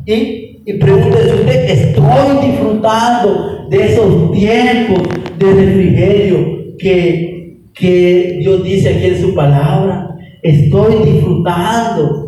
Y, 0.06 0.74
pregúntese 0.80 1.34
usted, 1.34 1.70
¿estoy 1.70 2.48
disfrutando 2.48 3.68
de 3.70 3.86
esos 3.86 4.32
tiempos 4.32 5.04
de 5.38 5.54
refrigerio 5.54 6.78
que, 6.78 7.62
que 7.74 8.38
Dios 8.40 8.64
dice 8.64 8.96
aquí 8.96 9.06
en 9.08 9.22
su 9.22 9.36
palabra? 9.36 10.16
Estoy 10.42 11.12
disfrutando 11.12 12.26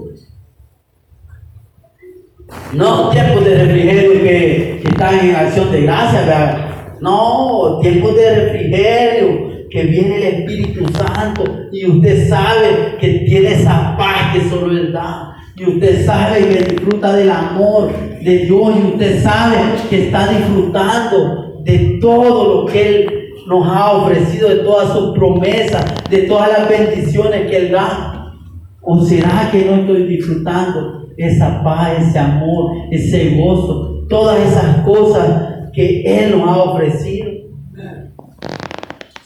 no 2.74 3.10
tiempos 3.10 3.46
de 3.46 3.64
refrigerio 3.64 4.12
que, 4.14 4.82
están 4.88 5.20
en 5.20 5.36
acción 5.36 5.72
de 5.72 5.82
gracia, 5.82 6.67
No, 7.02 7.80
tiempos 7.82 8.16
de 8.16 8.36
refrigerio 8.36 9.48
que 9.70 9.84
viene 9.84 10.18
el 10.18 10.24
Espíritu 10.24 10.86
Santo 10.94 11.44
y 11.72 11.86
usted 11.86 12.30
sabe 12.30 12.98
que 13.00 13.26
tiene 13.28 13.54
esa 13.54 13.96
paz 13.98 14.34
que 14.34 14.50
solo 14.50 14.72
Él 14.72 14.94
da. 14.94 15.36
Y 15.56 15.66
usted 15.66 16.06
sabe 16.06 16.48
que 16.48 16.74
disfruta 16.74 17.14
del 17.14 17.32
amor 17.32 17.92
de 18.22 18.38
Dios 18.40 18.76
y 18.78 18.88
usted 18.94 19.22
sabe 19.22 19.58
que 19.90 20.06
está 20.06 20.28
disfrutando 20.28 21.62
de 21.64 21.98
todo 22.00 22.62
lo 22.62 22.66
que 22.72 22.88
Él 22.88 23.14
nos 23.48 23.68
ha 23.68 23.92
ofrecido, 23.94 24.50
de 24.50 24.58
todas 24.58 24.94
sus 24.94 25.18
promesas, 25.18 25.86
de 26.10 26.24
todas 26.24 26.50
las 26.50 26.70
bendiciones 26.70 27.50
que 27.50 27.58
Él 27.58 27.72
da. 27.72 28.36
¿O 28.82 29.02
será 29.02 29.50
que 29.52 29.66
no 29.66 29.76
estoy 29.76 30.04
disfrutando 30.04 31.08
esa 31.18 31.64
paz, 31.64 32.08
ese 32.08 32.20
amor, 32.20 32.74
ese 32.92 33.36
gozo, 33.36 34.06
todas 34.08 34.40
esas 34.40 34.78
cosas 34.86 35.57
que 35.78 36.02
Él 36.02 36.32
nos 36.32 36.50
ha 36.50 36.64
ofrecido. 36.64 37.30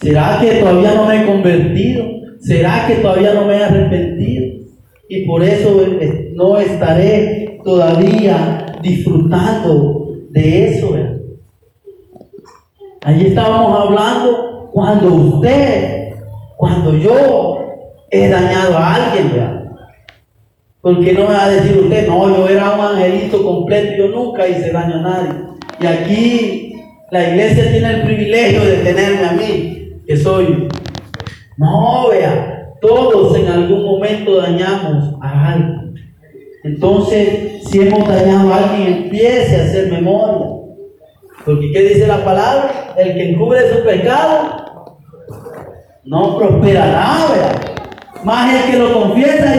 ¿Será 0.01 0.37
que 0.41 0.55
todavía 0.55 0.95
no 0.95 1.05
me 1.05 1.21
he 1.21 1.25
convertido? 1.25 2.05
¿Será 2.41 2.87
que 2.87 2.95
todavía 2.95 3.33
no 3.33 3.45
me 3.45 3.55
he 3.55 3.63
arrepentido? 3.63 4.57
Y 5.07 5.25
por 5.25 5.41
eso 5.43 5.81
no 6.33 6.57
estaré 6.57 7.57
todavía 7.63 8.65
disfrutando 8.81 10.09
de 10.31 10.67
eso. 10.67 10.93
Allí 13.05 13.27
estábamos 13.27 13.87
hablando 13.87 14.69
cuando 14.73 15.07
usted, 15.13 16.15
cuando 16.57 16.97
yo 16.97 17.59
he 18.09 18.27
dañado 18.27 18.77
a 18.77 18.95
alguien, 18.95 19.31
¿verdad? 19.31 19.71
Porque 20.81 21.13
no 21.13 21.29
me 21.29 21.33
va 21.33 21.45
a 21.45 21.49
decir 21.49 21.77
usted, 21.77 22.07
no, 22.09 22.27
yo 22.27 22.49
era 22.49 22.71
un 22.71 22.81
angelito 22.81 23.41
completo, 23.41 23.93
yo 23.95 24.07
nunca 24.09 24.45
hice 24.45 24.73
daño 24.73 24.95
a 24.95 25.01
nadie. 25.01 25.50
Y 25.81 25.87
aquí 25.87 26.75
la 27.09 27.29
iglesia 27.29 27.71
tiene 27.71 27.89
el 27.89 28.01
privilegio 28.03 28.63
de 28.63 28.77
tenerme 28.77 29.25
a 29.27 29.31
mí, 29.31 29.89
que 30.05 30.15
soy. 30.15 30.67
No, 31.57 32.09
vea, 32.09 32.75
todos 32.79 33.35
en 33.37 33.47
algún 33.47 33.83
momento 33.83 34.37
dañamos 34.37 35.15
a 35.21 35.53
alguien. 35.53 35.95
Entonces, 36.63 37.63
si 37.67 37.81
hemos 37.81 38.07
dañado 38.07 38.53
a 38.53 38.57
alguien, 38.57 39.03
empiece 39.05 39.59
a 39.59 39.63
hacer 39.63 39.91
memoria. 39.91 40.47
Porque 41.43 41.71
¿qué 41.71 41.81
dice 41.81 42.05
la 42.05 42.23
palabra? 42.23 42.93
El 42.97 43.15
que 43.15 43.31
encubre 43.31 43.73
su 43.73 43.83
pecado 43.83 44.99
no 46.03 46.37
prosperará, 46.37 47.25
vea. 47.33 47.59
Más 48.23 48.53
el 48.53 48.71
que 48.71 48.77
lo 48.77 48.93
confiesa 48.93 49.55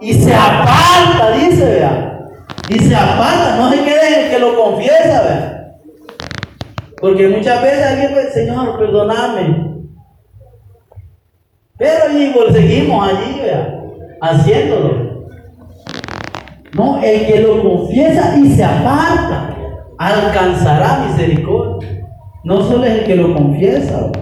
y 0.00 0.10
y 0.10 0.14
se 0.14 0.32
aparta, 0.32 1.32
dice, 1.32 1.64
vea. 1.64 2.09
Y 2.70 2.78
se 2.78 2.94
aparta, 2.94 3.56
no 3.56 3.68
se 3.68 3.82
quede 3.82 4.26
el 4.26 4.30
que 4.30 4.38
lo 4.38 4.54
confiesa, 4.54 5.22
vea. 5.24 5.76
Porque 7.00 7.26
muchas 7.26 7.60
veces 7.62 7.84
alguien 7.84 8.10
dice, 8.10 8.30
Señor, 8.30 8.78
perdóname. 8.78 9.80
Pero 11.76 12.12
allí 12.12 12.52
seguimos 12.52 13.08
allí, 13.08 13.40
haciéndolo. 14.20 15.26
No, 16.74 17.02
el 17.02 17.26
que 17.26 17.40
lo 17.40 17.60
confiesa 17.60 18.38
y 18.38 18.50
se 18.52 18.62
aparta, 18.62 19.56
alcanzará 19.98 21.06
misericordia. 21.08 22.06
No 22.44 22.62
solo 22.62 22.84
es 22.84 23.00
el 23.00 23.04
que 23.04 23.16
lo 23.16 23.34
confiesa, 23.34 24.12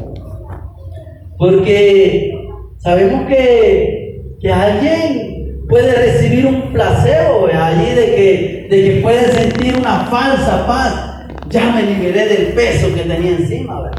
porque 1.36 2.32
sabemos 2.78 3.26
que, 3.26 4.22
que 4.40 4.50
alguien 4.50 5.27
puede 5.68 5.92
recibir 5.92 6.46
un 6.46 6.72
placebo 6.72 7.46
allí 7.52 7.94
de 7.94 8.14
que, 8.14 8.66
de 8.70 8.84
que 8.84 9.00
puede 9.02 9.30
sentir 9.30 9.76
una 9.76 10.06
falsa 10.06 10.66
paz. 10.66 11.26
ya 11.50 11.72
me 11.72 11.82
liberé 11.82 12.26
del 12.26 12.46
peso 12.54 12.94
que 12.94 13.02
tenía 13.02 13.32
encima. 13.32 13.90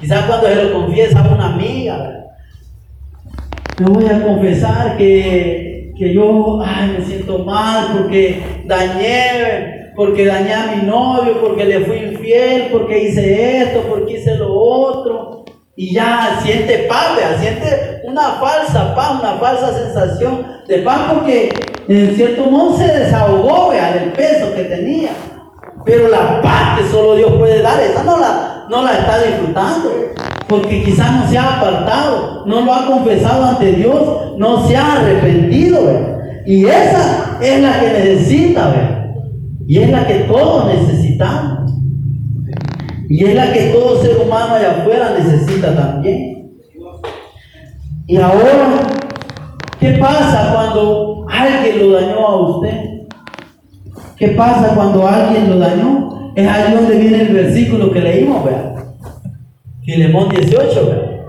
Quizás 0.00 0.24
cuando 0.24 0.48
se 0.48 0.64
lo 0.64 0.72
confiesa 0.72 1.20
a 1.20 1.34
una 1.34 1.54
amiga, 1.54 1.98
¿verdad? 1.98 2.20
Me 3.78 3.86
voy 3.86 4.06
a 4.06 4.22
confesar 4.22 4.96
que, 4.96 5.92
que 5.96 6.12
yo 6.12 6.60
ay, 6.62 6.96
me 6.98 7.04
siento 7.04 7.38
mal 7.44 7.88
porque 7.96 8.42
dañé, 8.66 9.92
porque 9.96 10.26
dañé 10.26 10.54
a 10.54 10.74
mi 10.74 10.86
novio, 10.86 11.40
porque 11.40 11.64
le 11.64 11.80
fui 11.80 11.96
infiel, 11.96 12.68
porque 12.72 13.04
hice 13.04 13.58
esto, 13.62 13.84
porque 13.88 14.14
hice 14.14 14.36
lo 14.36 14.52
otro. 14.54 15.44
Y 15.76 15.94
ya 15.94 16.40
siente 16.42 16.86
paz, 16.88 17.16
¿verdad? 17.16 17.40
siente 17.40 17.99
una 18.10 18.22
falsa 18.40 18.94
paz, 18.94 19.20
una 19.20 19.32
falsa 19.34 19.72
sensación 19.72 20.46
de 20.66 20.78
paz 20.78 21.12
porque 21.12 21.50
en 21.88 22.14
cierto 22.14 22.46
modo 22.46 22.76
se 22.76 22.86
desahogó 22.86 23.70
¿verdad? 23.70 23.94
del 23.94 24.12
peso 24.12 24.54
que 24.54 24.64
tenía. 24.64 25.10
Pero 25.84 26.08
la 26.08 26.42
paz 26.42 26.78
que 26.78 26.88
solo 26.88 27.16
Dios 27.16 27.32
puede 27.38 27.62
dar, 27.62 27.80
esa 27.80 28.04
no 28.04 28.18
la, 28.18 28.66
no 28.68 28.82
la 28.82 28.98
está 28.98 29.22
disfrutando. 29.22 29.90
Porque 30.46 30.82
quizás 30.82 31.12
no 31.12 31.28
se 31.28 31.38
ha 31.38 31.58
apartado, 31.58 32.44
no 32.46 32.60
lo 32.62 32.74
ha 32.74 32.86
confesado 32.86 33.44
ante 33.46 33.72
Dios, 33.72 34.36
no 34.36 34.66
se 34.66 34.76
ha 34.76 34.94
arrepentido. 34.94 35.80
Y 36.44 36.66
esa 36.66 37.38
es 37.40 37.62
la 37.62 37.80
que 37.80 37.86
necesita. 37.86 38.68
¿verdad? 38.68 39.00
Y 39.66 39.78
es 39.78 39.90
la 39.90 40.06
que 40.06 40.14
todos 40.24 40.66
necesitamos. 40.66 41.72
Y 43.08 43.24
es 43.24 43.34
la 43.34 43.52
que 43.52 43.70
todo 43.70 44.02
ser 44.02 44.18
humano 44.18 44.54
allá 44.54 44.82
afuera 44.82 45.14
necesita 45.16 45.74
también. 45.74 46.29
Y 48.10 48.16
ahora, 48.16 48.88
¿qué 49.78 49.92
pasa 49.92 50.52
cuando 50.52 51.26
alguien 51.30 51.78
lo 51.78 51.92
dañó 51.92 52.26
a 52.26 52.50
usted? 52.50 53.06
¿Qué 54.16 54.28
pasa 54.30 54.74
cuando 54.74 55.06
alguien 55.06 55.48
lo 55.48 55.60
dañó? 55.60 56.32
Es 56.34 56.48
ahí 56.48 56.74
donde 56.74 56.98
viene 56.98 57.20
el 57.22 57.32
versículo 57.32 57.92
que 57.92 58.00
leímos, 58.00 58.44
¿verdad? 58.44 58.84
Filemón 59.84 60.28
18, 60.28 60.86
¿verdad? 60.86 61.20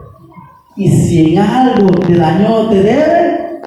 Y 0.76 0.89
si 0.89 1.36
en 1.36 1.39
algo 1.44 1.88
te 2.00 2.15
dañó 2.15 2.67
te 2.72 2.82
debe, 2.82 3.62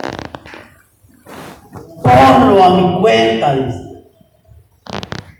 ponlo 2.02 2.64
a 2.64 2.80
mi 2.80 3.00
cuenta, 3.00 3.54
dice. 3.54 4.08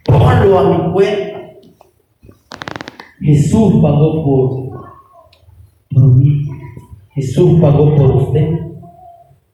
Ponlo 0.04 0.58
a 0.60 0.62
mi 0.62 0.92
cuenta. 0.92 1.40
Jesús 3.20 3.82
pagó 3.82 4.24
por, 4.24 4.92
por 5.92 6.14
mí. 6.14 6.43
Jesús 7.14 7.60
pagó 7.60 7.94
por 7.94 8.10
usted. 8.16 8.48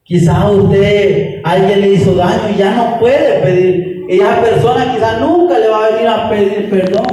Quizás 0.03 0.51
usted, 0.51 1.41
alguien 1.45 1.81
le 1.81 1.89
hizo 1.91 2.15
daño 2.15 2.51
y 2.55 2.59
ya 2.59 2.75
no 2.75 2.99
puede 2.99 3.41
pedir 3.41 3.91
esa 4.11 4.41
persona 4.41 4.93
quizás 4.93 5.21
nunca 5.21 5.57
le 5.57 5.69
va 5.69 5.85
a 5.87 5.91
venir 5.91 6.09
a 6.09 6.29
pedir 6.29 6.69
perdón. 6.69 7.07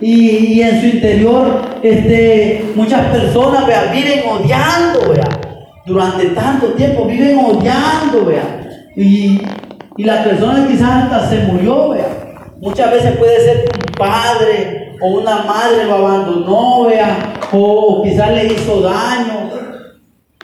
Y, 0.00 0.60
en 0.62 0.80
su 0.80 0.86
interior, 0.86 1.62
este, 1.82 2.72
muchas 2.74 3.06
personas 3.08 3.66
viven 3.92 4.22
odiando, 4.28 5.12
vea. 5.12 5.40
durante 5.86 6.26
tanto 6.30 6.68
tiempo 6.68 7.04
viven 7.04 7.38
odiando, 7.38 8.24
vea. 8.24 8.66
Y, 8.96 9.40
y 9.96 10.04
la 10.04 10.24
persona 10.24 10.66
quizás 10.66 11.04
hasta 11.04 11.28
se 11.28 11.44
murió, 11.44 11.90
vea. 11.90 12.08
Muchas 12.60 12.90
veces 12.90 13.16
puede 13.16 13.40
ser 13.40 13.68
un 13.72 13.94
padre 13.94 14.96
o 15.00 15.20
una 15.20 15.44
madre 15.44 15.84
lo 15.84 15.94
abandonó, 15.96 16.86
vea, 16.86 17.34
o, 17.52 18.02
quizás 18.02 18.32
le 18.32 18.46
hizo 18.46 18.80
daño, 18.80 19.39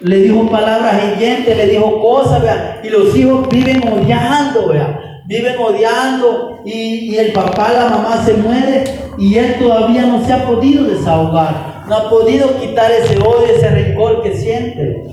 le 0.00 0.16
dijo 0.16 0.48
palabras 0.50 1.02
hirientes, 1.04 1.56
le 1.56 1.66
dijo 1.66 2.00
cosas, 2.00 2.42
vea, 2.42 2.80
y 2.84 2.88
los 2.88 3.16
hijos 3.16 3.48
viven 3.48 3.82
odiando, 3.88 4.68
vea 4.68 5.06
viven 5.26 5.54
odiando 5.58 6.60
y, 6.64 7.16
el 7.16 7.32
papá, 7.32 7.72
la 7.72 7.88
mamá 7.88 8.24
se 8.24 8.34
muere 8.34 8.84
y 9.18 9.36
él 9.36 9.56
todavía 9.58 10.06
no 10.06 10.24
se 10.24 10.32
ha 10.32 10.46
podido 10.46 10.84
desahogar, 10.84 11.84
no 11.88 11.96
ha 11.96 12.10
podido 12.10 12.58
quitar 12.60 12.90
ese 12.90 13.18
odio, 13.18 13.46
ese 13.54 13.68
rencor 13.68 14.22
que 14.22 14.36
siente. 14.36 15.04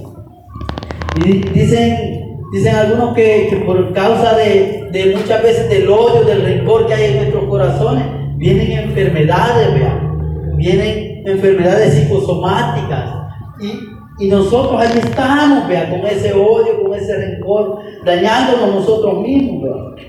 Y 1.25 1.33
dicen, 1.49 2.37
dicen 2.51 2.75
algunos 2.75 3.13
que, 3.13 3.63
por 3.65 3.93
causa 3.93 4.35
de, 4.35 4.89
de, 4.91 5.15
muchas 5.15 5.41
veces 5.41 5.69
del 5.69 5.89
odio, 5.89 6.23
del 6.23 6.41
rencor 6.41 6.87
que 6.87 6.93
hay 6.93 7.11
en 7.11 7.17
nuestros 7.17 7.45
corazones, 7.45 8.03
vienen 8.35 8.71
enfermedades, 8.71 9.73
vean, 9.73 10.57
vienen 10.57 11.23
enfermedades 11.25 11.93
psicosomáticas. 11.93 13.15
Y, 13.61 13.92
y 14.23 14.27
nosotros 14.29 14.79
ahí 14.79 14.99
estamos, 14.99 15.67
vea, 15.67 15.89
con 15.89 15.99
ese 16.07 16.31
odio, 16.31 16.81
con 16.81 16.93
ese 16.93 17.13
rencor, 17.13 17.81
dañándonos 18.05 18.75
nosotros 18.75 19.19
mismos. 19.19 19.99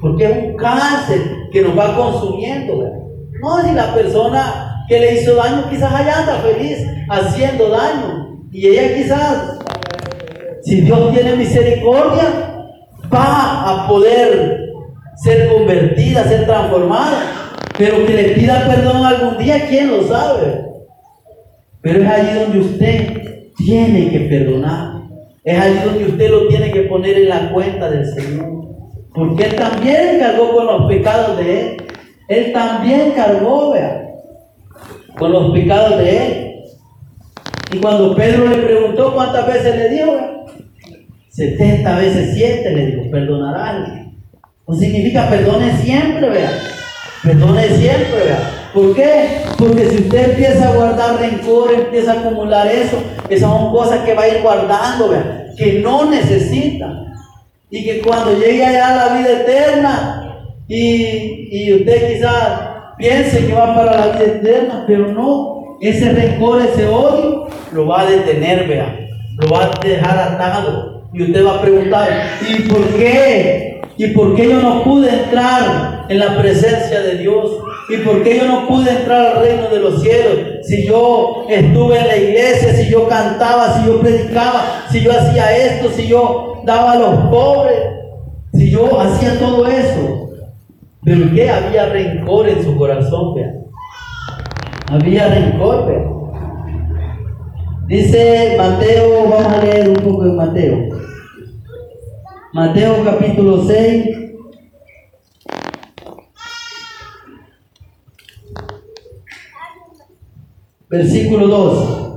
Porque 0.00 0.24
es 0.24 0.32
un 0.32 0.56
cáncer 0.56 1.20
que 1.52 1.62
nos 1.62 1.78
va 1.78 1.94
consumiendo. 1.94 2.74
No, 3.40 3.62
si 3.62 3.72
la 3.72 3.94
persona 3.94 4.84
que 4.88 4.98
le 4.98 5.20
hizo 5.20 5.36
daño 5.36 5.70
quizás 5.70 5.92
allá 5.92 6.18
anda 6.18 6.34
feliz 6.38 6.84
haciendo 7.08 7.68
daño. 7.68 8.40
Y 8.50 8.66
ella 8.66 8.92
quizás, 8.92 9.58
si 10.62 10.80
Dios 10.80 11.12
tiene 11.12 11.36
misericordia, 11.36 12.66
va 13.14 13.84
a 13.84 13.88
poder 13.88 14.68
ser 15.14 15.48
convertida, 15.48 16.24
ser 16.24 16.44
transformada. 16.44 17.22
Pero 17.78 18.04
que 18.04 18.14
le 18.14 18.24
pida 18.30 18.66
perdón 18.66 19.04
algún 19.04 19.38
día, 19.38 19.64
¿quién 19.68 19.92
lo 19.92 20.02
sabe? 20.08 20.70
Pero 21.82 22.02
es 22.02 22.08
allí 22.08 22.38
donde 22.40 22.58
usted 22.58 23.19
tiene 23.64 24.10
que 24.10 24.20
perdonar. 24.20 25.02
Es 25.44 25.58
ahí 25.58 25.80
donde 25.84 26.04
usted 26.04 26.30
lo 26.30 26.48
tiene 26.48 26.70
que 26.70 26.82
poner 26.82 27.16
en 27.16 27.28
la 27.28 27.50
cuenta 27.50 27.90
del 27.90 28.06
Señor. 28.06 28.68
Porque 29.14 29.44
Él 29.44 29.56
también 29.56 30.18
cargó 30.18 30.52
con 30.52 30.66
los 30.66 30.86
pecados 30.86 31.38
de 31.38 31.60
Él. 31.60 31.76
Él 32.28 32.52
también 32.52 33.12
cargó, 33.12 33.72
vea, 33.72 34.06
con 35.18 35.32
los 35.32 35.52
pecados 35.52 35.98
de 35.98 36.26
Él. 36.26 36.50
Y 37.72 37.78
cuando 37.78 38.14
Pedro 38.14 38.48
le 38.48 38.56
preguntó 38.56 39.14
cuántas 39.14 39.46
veces 39.46 39.76
le 39.76 39.88
dijo, 39.88 40.46
70 41.30 41.98
veces 41.98 42.30
7 42.34 42.70
le 42.70 42.86
dijo, 42.86 43.10
perdonará. 43.10 44.06
No 44.66 44.74
significa 44.74 45.28
perdone 45.28 45.72
siempre, 45.78 46.28
vea. 46.28 46.50
Perdone 47.22 47.68
siempre, 47.68 48.24
vea. 48.24 48.59
¿Por 48.72 48.94
qué? 48.94 49.42
Porque 49.58 49.88
si 49.88 49.96
usted 50.02 50.30
empieza 50.30 50.68
a 50.68 50.74
guardar 50.74 51.20
rencor, 51.20 51.72
empieza 51.72 52.12
a 52.12 52.20
acumular 52.20 52.66
eso, 52.68 52.98
esas 53.28 53.50
son 53.50 53.72
cosas 53.72 54.00
que 54.00 54.14
va 54.14 54.22
a 54.22 54.28
ir 54.28 54.42
guardando, 54.42 55.08
¿vea? 55.08 55.46
que 55.56 55.80
no 55.80 56.10
necesita. 56.10 57.06
Y 57.68 57.84
que 57.84 58.00
cuando 58.00 58.32
llegue 58.38 58.64
allá 58.64 58.88
a 58.88 59.08
la 59.08 59.18
vida 59.18 59.32
eterna, 59.42 60.46
y, 60.66 61.48
y 61.50 61.74
usted 61.74 62.14
quizás 62.14 62.60
piense 62.96 63.46
que 63.46 63.52
va 63.52 63.74
para 63.74 64.06
la 64.06 64.06
vida 64.12 64.24
eterna, 64.24 64.84
pero 64.86 65.12
no, 65.12 65.76
ese 65.80 66.12
rencor, 66.12 66.62
ese 66.62 66.86
odio, 66.86 67.48
lo 67.72 67.86
va 67.86 68.02
a 68.02 68.10
detener, 68.10 68.66
vea, 68.66 69.08
lo 69.38 69.48
va 69.50 69.64
a 69.64 69.86
dejar 69.86 70.18
atado. 70.18 71.04
Y 71.12 71.22
usted 71.22 71.44
va 71.44 71.56
a 71.56 71.62
preguntar, 71.62 72.08
¿y 72.48 72.62
por 72.68 72.86
qué? 72.94 73.80
¿Y 73.96 74.06
por 74.08 74.34
qué 74.34 74.48
yo 74.48 74.60
no 74.60 74.82
pude 74.82 75.10
entrar 75.10 75.99
en 76.10 76.18
la 76.18 76.36
presencia 76.36 77.00
de 77.00 77.18
Dios? 77.18 77.50
¿Y 77.88 77.98
por 77.98 78.22
qué 78.22 78.38
yo 78.38 78.46
no 78.46 78.66
pude 78.66 78.90
entrar 78.90 79.26
al 79.28 79.42
reino 79.42 79.68
de 79.68 79.78
los 79.78 80.02
cielos? 80.02 80.66
Si 80.66 80.84
yo 80.84 81.46
estuve 81.48 82.00
en 82.00 82.08
la 82.08 82.16
iglesia, 82.16 82.74
si 82.74 82.90
yo 82.90 83.08
cantaba, 83.08 83.78
si 83.78 83.86
yo 83.86 84.00
predicaba, 84.00 84.86
si 84.90 85.00
yo 85.00 85.12
hacía 85.12 85.56
esto, 85.56 85.88
si 85.90 86.08
yo 86.08 86.62
daba 86.66 86.92
a 86.92 86.98
los 86.98 87.14
pobres, 87.30 87.78
si 88.52 88.70
yo 88.70 89.00
hacía 89.00 89.38
todo 89.38 89.66
eso. 89.68 90.30
Pero 91.04 91.30
¿qué? 91.32 91.48
Había 91.48 91.86
rencor 91.86 92.48
en 92.48 92.62
su 92.62 92.76
corazón, 92.76 93.34
vea. 93.34 93.54
Había 94.90 95.28
rencor, 95.28 95.86
vea. 95.86 96.04
Dice 97.86 98.54
Mateo, 98.58 99.28
vamos 99.30 99.52
a 99.52 99.64
leer 99.64 99.88
un 99.88 99.96
poco 99.96 100.24
de 100.24 100.32
Mateo. 100.32 100.88
Mateo 102.52 103.04
capítulo 103.04 103.64
6. 103.64 104.19
Versículo 110.90 111.46
2. 111.46 112.10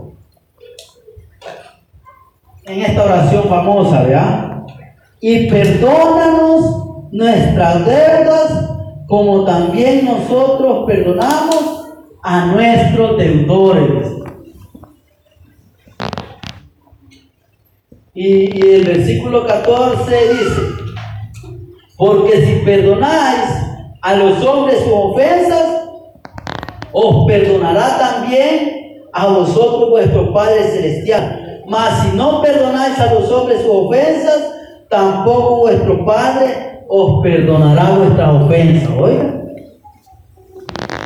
En 2.66 2.82
esta 2.82 3.04
oración 3.04 3.44
famosa, 3.44 4.04
¿verdad? 4.04 4.64
Y 5.22 5.48
perdónanos 5.48 7.12
nuestras 7.12 7.86
deudas 7.86 8.70
como 9.08 9.46
también 9.46 10.06
nosotros 10.06 10.86
perdonamos 10.88 11.92
a 12.24 12.48
nuestros 12.48 13.18
deudores. 13.18 14.10
Y, 18.16 18.66
el 18.68 18.86
versículo 18.86 19.46
14 19.46 20.16
dice, 20.30 20.62
porque 21.98 22.46
si 22.46 22.66
perdonáis 22.66 23.50
a 24.02 24.16
los 24.16 24.44
hombres 24.44 24.80
sus 24.80 24.94
ofensas, 24.94 25.73
os 26.94 27.26
perdonará 27.26 27.98
también 27.98 28.84
a 29.12 29.28
vosotros 29.28 29.90
vuestro 29.90 30.32
Padre 30.34 30.64
Celestial. 30.64 31.64
Mas 31.68 32.04
si 32.04 32.16
no 32.16 32.42
perdonáis 32.42 33.00
a 33.00 33.14
los 33.14 33.32
hombres 33.32 33.62
sus 33.62 33.70
ofensas, 33.70 34.54
tampoco 34.90 35.62
vuestro 35.62 36.06
Padre 36.06 36.84
os 36.88 37.22
perdonará 37.24 37.92
vuestras 37.92 38.30
ofensas. 38.44 38.90
Oiga. 38.98 39.42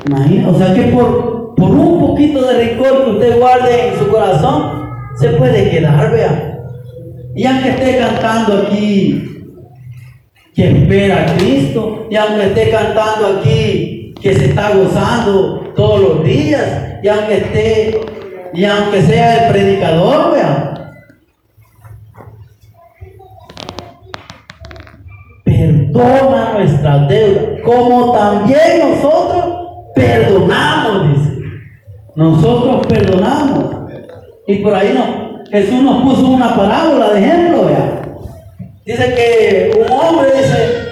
Imagina, 0.05 0.49
o 0.49 0.57
sea 0.57 0.73
que 0.73 0.83
por, 0.83 1.55
por 1.55 1.69
un 1.69 1.99
poquito 1.99 2.45
de 2.45 2.53
rencor 2.53 3.03
que 3.03 3.11
usted 3.11 3.39
guarde 3.39 3.89
en 3.89 3.99
su 3.99 4.09
corazón, 4.09 4.89
se 5.17 5.29
puede 5.29 5.69
quedar, 5.69 6.11
vea. 6.11 6.59
Y 7.35 7.45
aunque 7.45 7.69
esté 7.69 7.97
cantando 7.97 8.63
aquí 8.63 9.23
que 10.55 10.71
espera 10.71 11.21
a 11.21 11.37
Cristo, 11.37 12.07
y 12.09 12.15
aunque 12.15 12.47
esté 12.47 12.71
cantando 12.71 13.39
aquí 13.39 14.13
que 14.19 14.33
se 14.33 14.45
está 14.45 14.71
gozando 14.75 15.66
todos 15.77 16.01
los 16.01 16.23
días, 16.25 16.97
y 17.03 17.07
aunque 17.07 17.37
esté, 17.37 18.01
y 18.53 18.65
aunque 18.65 19.01
sea 19.03 19.45
el 19.45 19.53
predicador, 19.53 20.33
vea. 20.33 20.73
Perdona 25.45 26.53
nuestras 26.53 27.07
deudas, 27.07 27.43
como 27.63 28.11
también 28.11 28.79
nosotros 28.79 29.45
perdonamos. 29.95 31.17
Nosotros 32.15 32.87
perdonamos. 32.87 33.91
Y 34.47 34.55
por 34.57 34.73
ahí 34.73 34.93
no, 34.93 35.43
Jesús 35.51 35.83
nos 35.83 36.01
puso 36.01 36.27
una 36.27 36.55
parábola 36.55 37.11
de 37.11 37.19
ejemplo, 37.19 37.65
vea. 37.65 38.01
Dice 38.83 39.13
que 39.13 39.79
un 39.79 39.91
hombre, 39.91 40.31
dice, 40.31 40.87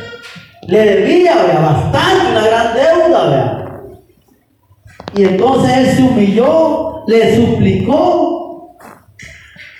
le 0.67 0.79
debía, 0.79 1.35
vea, 1.43 1.59
bastante, 1.59 2.31
una 2.31 2.45
gran 2.45 2.75
deuda, 2.75 3.29
vea. 3.29 3.54
Y 5.15 5.23
entonces 5.23 5.77
él 5.77 5.85
se 5.95 6.03
humilló, 6.03 7.03
le 7.07 7.35
suplicó, 7.35 8.77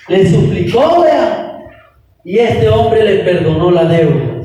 le 0.08 0.30
suplicó, 0.30 1.02
vea. 1.02 1.58
Y 2.24 2.38
este 2.38 2.68
hombre 2.68 3.04
le 3.04 3.24
perdonó 3.24 3.70
la 3.70 3.84
deuda. 3.84 4.42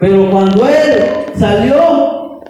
Pero 0.00 0.30
cuando 0.30 0.68
él 0.68 1.04
salió, 1.36 2.40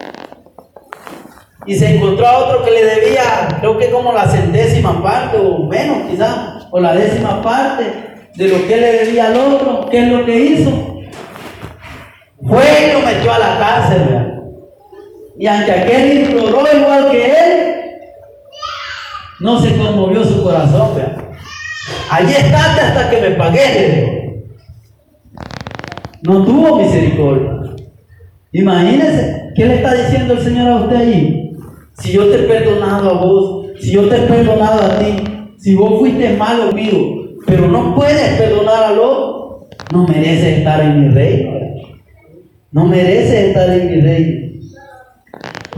y 1.67 1.75
se 1.75 1.97
encontró 1.97 2.27
a 2.27 2.39
otro 2.39 2.65
que 2.65 2.71
le 2.71 2.85
debía, 2.85 3.49
creo 3.61 3.77
que 3.77 3.91
como 3.91 4.13
la 4.13 4.27
centésima 4.27 5.03
parte 5.03 5.37
o 5.37 5.59
menos 5.65 6.09
quizás, 6.11 6.67
o 6.71 6.81
la 6.81 6.95
décima 6.95 7.43
parte 7.43 7.85
de 8.35 8.49
lo 8.49 8.67
que 8.67 8.77
le 8.77 8.93
debía 9.05 9.27
al 9.27 9.37
otro. 9.37 9.87
¿Qué 9.91 9.99
es 9.99 10.09
lo 10.09 10.25
que 10.25 10.39
hizo? 10.39 10.71
Fue 12.47 12.65
y 12.89 12.93
lo 12.93 13.01
metió 13.01 13.33
a 13.33 13.39
la 13.39 13.59
cárcel, 13.59 14.03
¿verdad? 14.09 14.38
Y 15.39 15.47
aunque 15.47 15.71
aquel 15.71 16.25
imploró 16.25 16.65
igual 16.77 17.11
que 17.11 17.27
él, 17.27 17.79
no 19.41 19.61
se 19.61 19.77
conmovió 19.77 20.25
su 20.25 20.43
corazón, 20.43 20.97
¿verdad? 20.97 21.29
Allí 22.11 22.33
estate 22.33 22.81
hasta 22.81 23.11
que 23.11 23.21
me 23.21 23.31
pagué, 23.37 24.43
No 26.23 26.45
tuvo 26.45 26.77
misericordia. 26.79 27.77
Imagínese, 28.51 29.53
¿qué 29.55 29.67
le 29.67 29.75
está 29.77 29.95
diciendo 29.95 30.35
el 30.35 30.41
Señor 30.41 30.69
a 30.69 30.77
usted 30.77 30.97
allí? 30.97 31.53
Si 31.99 32.13
yo 32.13 32.29
te 32.29 32.37
he 32.37 32.49
perdonado 32.49 33.11
a 33.11 33.25
vos, 33.25 33.67
si 33.81 33.93
yo 33.93 34.09
te 34.09 34.17
he 34.17 34.21
perdonado 34.21 34.83
a 34.83 34.99
ti, 34.99 35.23
si 35.59 35.77
vos 35.77 36.01
fuiste 36.01 36.37
malo 36.37 36.73
mío, 36.73 37.37
pero 37.47 37.69
no 37.69 37.95
puedes 37.95 38.39
perdonar 38.39 38.85
al 38.85 38.99
otro, 38.99 39.69
no 39.93 40.07
mereces 40.07 40.59
estar 40.59 40.81
en 40.81 41.01
mi 41.01 41.15
reino. 41.15 41.59
No 42.73 42.87
mereces 42.87 43.49
estar 43.49 43.71
en 43.71 43.91
mi 43.91 44.01
reino. 44.01 44.48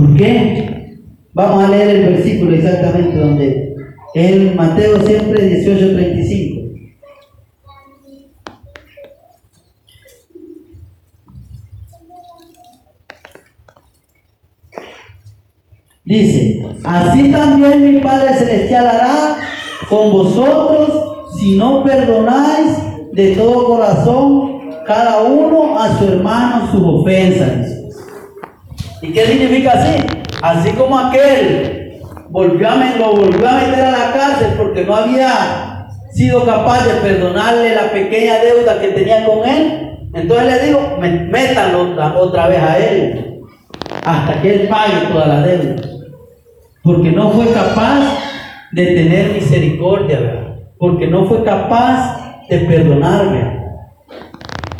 ¿Por 0.00 0.16
qué? 0.16 0.96
Vamos 1.34 1.62
a 1.62 1.68
leer 1.68 1.88
el 1.96 2.14
versículo 2.14 2.54
exactamente 2.54 3.18
donde 3.18 3.76
en 4.14 4.56
Mateo 4.56 4.98
siempre 5.06 5.62
18:35. 5.62 6.60
Dice, 16.06 16.62
así 16.82 17.30
también 17.30 17.94
mi 17.94 18.00
Padre 18.00 18.34
Celestial 18.38 18.86
hará 18.86 19.36
con 19.90 20.12
vosotros 20.12 21.28
si 21.38 21.58
no 21.58 21.84
perdonáis 21.84 22.78
de 23.12 23.36
todo 23.36 23.66
corazón 23.66 24.70
cada 24.86 25.24
uno 25.24 25.78
a 25.78 25.98
su 25.98 26.08
hermano 26.08 26.72
sus 26.72 26.82
ofensas. 26.82 27.79
¿Y 29.02 29.12
qué 29.12 29.26
significa 29.26 29.72
así? 29.72 30.02
Así 30.42 30.70
como 30.72 30.98
aquel 30.98 32.00
volvió 32.28 32.68
a, 32.68 32.76
lo 32.98 33.12
volvió 33.16 33.48
a 33.48 33.54
meter 33.54 33.84
a 33.84 33.90
la 33.90 34.12
cárcel 34.12 34.54
porque 34.56 34.84
no 34.84 34.96
había 34.96 35.88
sido 36.12 36.44
capaz 36.44 36.86
de 36.86 36.94
perdonarle 36.94 37.74
la 37.74 37.90
pequeña 37.90 38.38
deuda 38.38 38.80
que 38.80 38.88
tenía 38.88 39.24
con 39.24 39.48
él. 39.48 40.08
Entonces 40.12 40.46
le 40.46 40.66
digo, 40.66 40.98
métanlo 41.00 41.94
otra 42.20 42.48
vez 42.48 42.58
a 42.58 42.78
él 42.78 43.42
hasta 44.04 44.42
que 44.42 44.54
él 44.54 44.68
pague 44.68 45.06
toda 45.12 45.26
la 45.26 45.42
deuda 45.42 45.90
porque 46.82 47.10
no 47.10 47.30
fue 47.30 47.46
capaz 47.52 48.18
de 48.72 48.86
tener 48.86 49.32
misericordia, 49.32 50.56
porque 50.78 51.06
no 51.06 51.26
fue 51.26 51.44
capaz 51.44 52.46
de 52.48 52.58
perdonarme. 52.60 53.60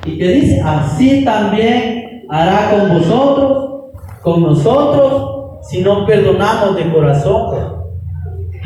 Y 0.06 0.16
que 0.16 0.28
dice, 0.28 0.62
así 0.64 1.24
también 1.24 2.24
hará 2.28 2.70
con 2.70 2.98
vosotros, 2.98 3.69
con 4.22 4.42
nosotros, 4.42 5.66
si 5.68 5.82
no 5.82 6.06
perdonamos 6.06 6.76
de 6.76 6.90
corazón. 6.90 7.80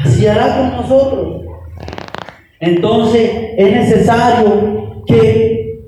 Así 0.04 0.26
hará 0.26 0.56
con 0.56 0.76
nosotros. 0.76 1.42
Entonces 2.60 3.30
es 3.56 3.72
necesario 3.72 5.02
que 5.06 5.84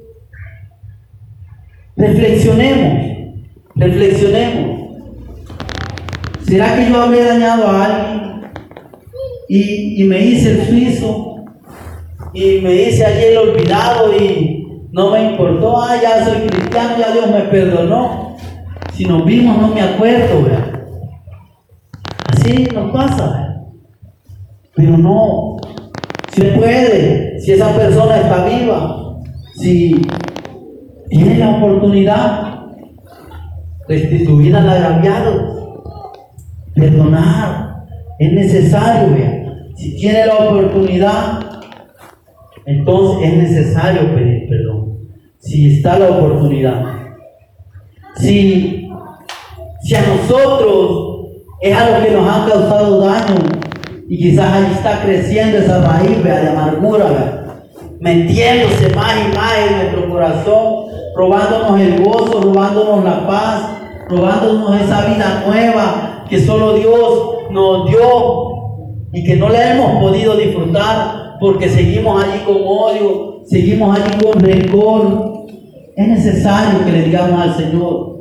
reflexionemos, 1.96 3.38
reflexionemos. 3.74 4.76
¿Será 6.42 6.76
que 6.76 6.90
yo 6.90 7.02
había 7.02 7.24
dañado 7.24 7.66
a 7.66 7.84
alguien 7.84 8.50
y, 9.48 10.04
me 10.04 10.20
hice 10.20 10.52
el 10.52 10.66
suizo 10.66 11.44
y 12.32 12.60
me 12.60 12.74
hice 12.74 13.30
el 13.30 13.38
olvidado 13.38 14.16
y 14.16 14.86
no 14.92 15.10
me 15.10 15.30
importó, 15.30 15.80
ah, 15.80 15.96
ya 16.00 16.24
soy 16.24 16.46
cristiano, 16.46 16.96
ya 16.98 17.12
Dios 17.12 17.30
me 17.30 17.40
perdonó? 17.42 18.25
Si 18.96 19.04
nos 19.04 19.24
vimos 19.26 19.60
no 19.60 19.68
me 19.68 19.82
acuerdo, 19.82 20.42
¿verdad? 20.42 20.82
Así 22.28 22.64
nos 22.74 22.92
pasa, 22.92 23.62
Pero 24.74 24.96
no, 24.96 25.56
si 26.32 26.42
puede, 26.42 27.38
si 27.40 27.52
esa 27.52 27.76
persona 27.76 28.18
está 28.18 28.46
viva, 28.46 29.20
si 29.54 30.00
tiene 31.08 31.38
la 31.38 31.56
oportunidad, 31.56 32.66
restituir 33.88 34.56
al 34.56 34.68
agraviado 34.68 35.56
Perdonar 36.76 37.86
es 38.18 38.32
necesario, 38.32 39.14
vean. 39.14 39.72
Si 39.76 39.96
tiene 39.96 40.26
la 40.26 40.36
oportunidad, 40.36 41.40
entonces 42.66 43.30
es 43.30 43.36
necesario 43.38 44.14
pedir 44.14 44.48
perdón. 44.48 44.98
Si 45.38 45.74
está 45.74 45.98
la 45.98 46.10
oportunidad. 46.10 46.82
Si, 48.16 48.75
si 49.86 49.94
a 49.94 50.02
nosotros 50.02 51.28
es 51.60 51.76
algo 51.76 52.04
que 52.04 52.10
nos 52.10 52.28
ha 52.28 52.44
causado 52.44 53.06
daño 53.06 53.36
y 54.08 54.18
quizás 54.18 54.52
ahí 54.52 54.72
está 54.74 55.00
creciendo 55.02 55.58
esa 55.58 55.80
raíz 55.80 56.24
de 56.24 56.48
amargura, 56.48 57.62
metiéndose 58.00 58.88
más 58.96 59.14
y 59.16 59.36
más 59.36 59.52
en 59.58 59.76
nuestro 59.76 60.10
corazón, 60.10 60.86
robándonos 61.14 61.80
el 61.80 62.02
gozo, 62.02 62.40
robándonos 62.40 63.04
la 63.04 63.28
paz, 63.28 63.78
robándonos 64.08 64.80
esa 64.80 65.06
vida 65.06 65.44
nueva, 65.46 66.24
que 66.28 66.40
solo 66.40 66.74
Dios 66.74 67.50
nos 67.52 67.88
dio 67.88 69.10
y 69.12 69.22
que 69.22 69.36
no 69.36 69.48
le 69.48 69.70
hemos 69.70 70.00
podido 70.02 70.36
disfrutar 70.36 71.36
porque 71.38 71.68
seguimos 71.68 72.24
allí 72.24 72.40
con 72.40 72.56
odio, 72.56 73.42
seguimos 73.44 73.96
allí 73.96 74.18
con 74.18 74.40
rencor. 74.40 75.46
Es 75.96 76.08
necesario 76.08 76.84
que 76.84 76.90
le 76.90 77.02
digamos 77.02 77.40
al 77.40 77.56
Señor, 77.56 78.15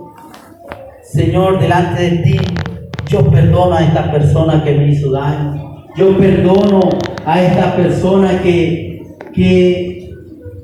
Señor, 1.16 1.62
delante 1.62 2.02
de 2.04 2.18
ti, 2.24 2.38
yo 3.08 3.22
perdono 3.32 3.74
a 3.74 3.84
esta 3.86 4.12
persona 4.12 4.62
que 4.66 4.74
me 4.74 4.90
hizo 4.90 5.12
daño. 5.12 5.86
Yo 5.96 6.18
perdono 6.18 6.90
a 7.26 7.42
esta 7.42 7.74
persona 7.78 8.42
que, 8.44 9.02
que, 9.34 10.10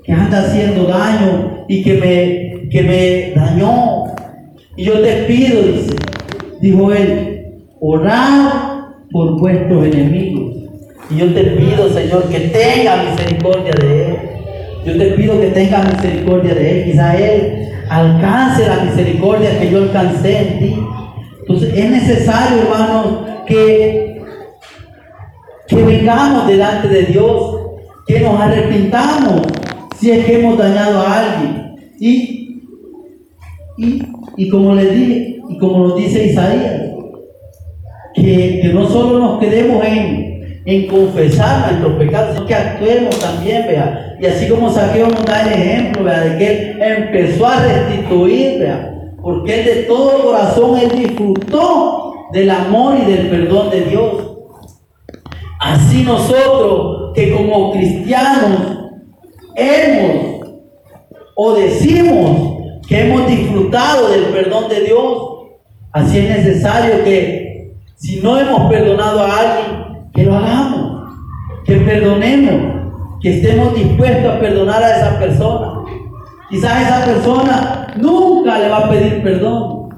que 0.03 0.11
anda 0.11 0.39
haciendo 0.39 0.83
daño 0.83 1.63
y 1.69 1.81
que 1.81 1.93
me, 1.93 2.69
que 2.69 2.83
me 2.83 3.41
dañó. 3.41 4.03
Y 4.75 4.83
yo 4.83 4.99
te 4.99 5.23
pido, 5.23 5.61
dice, 5.61 5.95
dijo 6.59 6.91
él, 6.91 7.45
orar 7.79 8.87
por 9.09 9.39
vuestros 9.39 9.85
enemigos. 9.85 10.69
Y 11.09 11.15
yo 11.15 11.33
te 11.33 11.43
pido, 11.43 11.87
Señor, 11.93 12.23
que 12.27 12.39
tenga 12.49 13.03
misericordia 13.03 13.71
de 13.79 14.05
él. 14.05 14.15
Yo 14.85 14.97
te 14.97 15.05
pido 15.11 15.39
que 15.39 15.47
tenga 15.47 15.81
misericordia 15.81 16.53
de 16.55 16.71
él. 16.71 16.91
Quizá 16.91 17.15
él 17.15 17.60
alcance 17.91 18.65
la 18.65 18.85
misericordia 18.85 19.59
que 19.59 19.69
yo 19.69 19.79
alcancé 19.79 20.37
en 20.37 20.59
ti. 20.59 20.75
Entonces 21.41 21.73
es 21.77 21.91
necesario, 21.91 22.61
hermanos, 22.61 23.17
que, 23.45 24.21
que 25.67 25.75
vengamos 25.75 26.47
delante 26.47 26.87
de 26.87 27.03
Dios, 27.03 27.57
que 28.07 28.21
nos 28.21 28.39
arrepintamos 28.39 29.41
si 29.99 30.11
es 30.11 30.25
que 30.25 30.39
hemos 30.39 30.57
dañado 30.57 31.01
a 31.01 31.19
alguien. 31.19 31.75
Y, 31.99 32.61
y, 33.77 34.03
y 34.37 34.49
como 34.49 34.73
le 34.73 34.85
dije, 34.85 35.41
y 35.49 35.57
como 35.57 35.87
lo 35.87 35.95
dice 35.95 36.27
Isaías, 36.27 36.81
que, 38.13 38.59
que 38.61 38.69
no 38.73 38.87
solo 38.87 39.19
nos 39.19 39.39
quedemos 39.39 39.83
en, 39.85 40.20
en 40.65 40.87
confesar 40.87 41.71
nuestros 41.71 41.93
pecados, 41.93 42.35
sino 42.35 42.47
que 42.47 42.55
actuemos 42.55 43.19
también, 43.19 43.65
vea. 43.67 44.17
Y 44.19 44.25
así 44.25 44.47
como 44.47 44.71
Saqueo 44.71 45.07
nos 45.07 45.25
da 45.25 45.41
el 45.41 45.53
ejemplo, 45.53 46.03
vea, 46.03 46.19
de 46.21 46.37
que 46.37 46.51
él 46.51 46.81
empezó 46.81 47.47
a 47.47 47.61
restituir, 47.61 48.59
vea, 48.59 48.91
porque 49.21 49.59
él 49.59 49.65
de 49.65 49.75
todo 49.83 50.23
corazón, 50.23 50.77
él 50.77 50.91
disfrutó 50.91 52.13
del 52.31 52.49
amor 52.49 52.95
y 53.01 53.11
del 53.11 53.27
perdón 53.29 53.69
de 53.69 53.81
Dios. 53.81 54.27
Así 55.59 56.03
nosotros, 56.03 57.11
que 57.13 57.31
como 57.35 57.71
cristianos 57.71 58.79
hemos 59.55 60.41
o 61.35 61.53
decimos 61.53 62.79
que 62.87 63.01
hemos 63.01 63.27
disfrutado 63.27 64.09
del 64.09 64.25
perdón 64.25 64.69
de 64.69 64.81
Dios, 64.81 65.17
así 65.91 66.19
es 66.19 66.29
necesario 66.37 67.03
que 67.03 67.75
si 67.95 68.21
no 68.21 68.39
hemos 68.39 68.69
perdonado 68.71 69.21
a 69.21 69.37
alguien, 69.37 69.80
que 70.13 70.23
lo 70.23 70.35
hagamos, 70.35 71.15
que 71.65 71.75
perdonemos, 71.77 72.81
que 73.21 73.37
estemos 73.37 73.75
dispuestos 73.75 74.35
a 74.35 74.39
perdonar 74.39 74.83
a 74.83 74.97
esa 74.97 75.19
persona. 75.19 75.83
Quizás 76.49 76.81
esa 76.81 77.05
persona 77.05 77.87
nunca 77.97 78.59
le 78.59 78.69
va 78.69 78.77
a 78.79 78.89
pedir 78.89 79.23
perdón, 79.23 79.89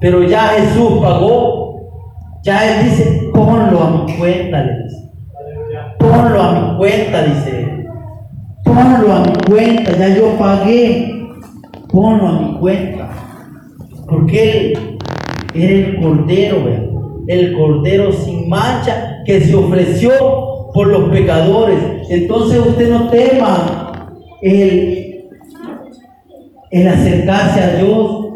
pero 0.00 0.22
ya 0.22 0.48
Jesús 0.48 1.00
pagó. 1.02 1.68
Ya 2.42 2.80
Él 2.80 2.88
dice, 2.88 3.30
ponlo 3.34 3.82
a 3.82 3.90
mi 3.90 4.16
cuenta, 4.16 4.62
le 4.62 4.82
dice. 4.84 5.10
Ponlo 5.98 6.42
a 6.42 6.52
mi 6.52 6.78
cuenta, 6.78 7.22
dice 7.24 7.60
Él. 7.62 7.86
Ponlo 8.64 9.12
a 9.12 9.20
mi 9.20 9.32
cuenta, 9.48 9.96
ya 9.96 10.08
yo 10.16 10.38
pagué. 10.38 11.26
Ponlo 11.90 12.28
a 12.28 12.32
mi 12.32 12.58
cuenta. 12.58 13.08
Porque 14.08 14.72
Él 14.72 14.98
era 15.54 15.88
el 15.88 16.00
Cordero, 16.00 16.56
el 17.26 17.52
Cordero 17.52 18.12
sin 18.12 18.48
mancha 18.48 19.07
que 19.28 19.42
se 19.42 19.54
ofreció 19.54 20.10
por 20.72 20.86
los 20.86 21.10
pecadores. 21.10 21.78
Entonces 22.08 22.60
usted 22.60 22.88
no 22.88 23.10
tema 23.10 24.10
el, 24.40 25.28
el 26.70 26.88
acercarse 26.88 27.60
a 27.60 27.74
Dios, 27.76 28.26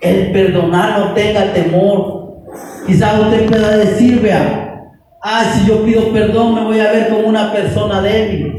el 0.00 0.30
perdonar, 0.30 1.00
no 1.00 1.12
tenga 1.14 1.52
temor. 1.52 2.44
Quizás 2.86 3.18
usted 3.18 3.50
pueda 3.50 3.76
decir, 3.78 4.20
vea, 4.20 4.92
ah, 5.20 5.42
si 5.52 5.66
yo 5.66 5.82
pido 5.82 6.12
perdón 6.12 6.54
me 6.54 6.64
voy 6.66 6.78
a 6.78 6.92
ver 6.92 7.08
como 7.08 7.26
una 7.26 7.52
persona 7.52 8.00
débil. 8.00 8.54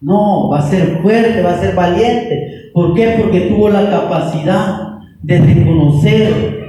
No, 0.00 0.48
va 0.48 0.60
a 0.60 0.70
ser 0.70 1.00
fuerte, 1.02 1.42
va 1.42 1.54
a 1.54 1.60
ser 1.60 1.74
valiente. 1.74 2.70
¿Por 2.72 2.94
qué? 2.94 3.16
Porque 3.20 3.40
tuvo 3.48 3.68
la 3.68 3.90
capacidad 3.90 5.00
de 5.22 5.38
reconocer 5.40 6.66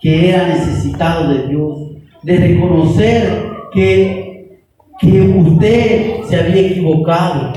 que 0.00 0.30
era 0.30 0.48
necesitado 0.48 1.28
de 1.28 1.46
Dios, 1.46 1.81
de 2.22 2.36
reconocer 2.36 3.52
que, 3.72 4.60
que 5.00 5.20
usted 5.20 6.22
se 6.28 6.36
había 6.36 6.68
equivocado. 6.68 7.52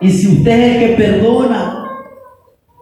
Y 0.00 0.10
si 0.10 0.28
usted 0.28 0.52
es 0.52 0.76
el 0.76 0.80
que 0.80 1.02
perdona, 1.02 1.84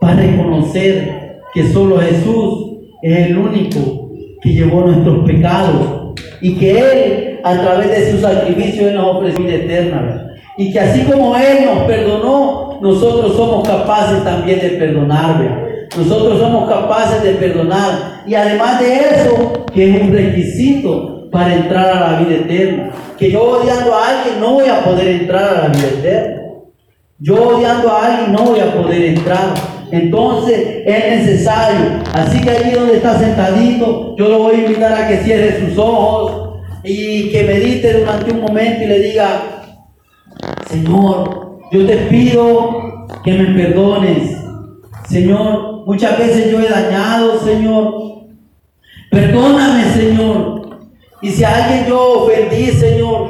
va 0.03 0.13
a 0.13 0.17
reconocer 0.17 1.41
que 1.53 1.65
solo 1.69 1.99
Jesús 1.99 2.79
es 3.03 3.27
el 3.27 3.39
único 3.39 4.11
que 4.41 4.51
llevó 4.51 4.83
nuestros 4.83 5.25
pecados 5.27 6.15
y 6.41 6.55
que 6.57 6.79
Él, 6.79 7.41
a 7.43 7.61
través 7.61 7.91
de 7.91 8.13
su 8.13 8.21
sacrificio, 8.21 8.93
nos 8.93 9.17
ofreció 9.17 9.45
vida 9.45 9.55
eterna. 9.57 10.25
Y 10.57 10.73
que 10.73 10.81
así 10.81 11.03
como 11.03 11.37
Él 11.37 11.65
nos 11.65 11.85
perdonó, 11.85 12.79
nosotros 12.81 13.37
somos 13.37 13.67
capaces 13.67 14.23
también 14.23 14.61
de 14.61 14.71
perdonar. 14.71 15.68
Nosotros 15.99 16.39
somos 16.39 16.69
capaces 16.69 17.23
de 17.23 17.33
perdonar. 17.33 18.23
Y 18.27 18.35
además 18.35 18.81
de 18.81 19.01
eso, 19.01 19.67
que 19.75 19.91
es 19.91 20.03
un 20.03 20.13
requisito 20.13 21.29
para 21.31 21.55
entrar 21.55 21.91
a 21.91 22.13
la 22.13 22.21
vida 22.21 22.37
eterna. 22.37 22.91
Que 23.19 23.33
yo 23.33 23.43
odiando 23.43 23.95
a 23.95 24.09
alguien 24.09 24.41
no 24.41 24.55
voy 24.55 24.69
a 24.69 24.85
poder 24.85 25.09
entrar 25.09 25.43
a 25.43 25.63
la 25.63 25.69
vida 25.69 25.89
eterna. 25.89 26.43
Yo 27.19 27.35
odiando 27.35 27.91
a 27.91 28.07
alguien 28.07 28.33
no 28.33 28.45
voy 28.45 28.61
a 28.61 28.73
poder 28.73 29.05
entrar. 29.07 29.55
Entonces 29.91 30.83
es 30.87 31.27
necesario. 31.27 32.01
Así 32.13 32.41
que 32.41 32.51
allí 32.51 32.71
donde 32.71 32.97
está 32.97 33.19
sentadito, 33.19 34.15
yo 34.17 34.29
lo 34.29 34.39
voy 34.39 34.57
a 34.57 34.59
invitar 34.59 34.93
a 34.93 35.09
que 35.09 35.19
cierre 35.19 35.59
sus 35.61 35.77
ojos 35.79 36.61
y 36.85 37.31
que 37.31 37.43
medite 37.43 38.01
durante 38.01 38.31
un 38.31 38.41
momento 38.43 38.85
y 38.85 38.87
le 38.87 39.01
diga, 39.01 39.43
Señor, 40.71 41.59
yo 41.73 41.87
te 41.87 41.97
pido 42.09 43.07
que 43.25 43.33
me 43.33 43.47
perdones. 43.47 44.38
Señor, 45.09 45.85
muchas 45.87 46.19
veces 46.19 46.51
yo 46.53 46.61
he 46.61 46.69
dañado, 46.69 47.41
Señor. 47.41 47.95
Perdóname, 49.11 49.85
Señor. 49.85 50.79
Y 51.23 51.31
si 51.31 51.45
a 51.45 51.65
alguien 51.65 51.87
yo 51.87 52.25
ofendí, 52.25 52.67
Señor, 52.73 53.29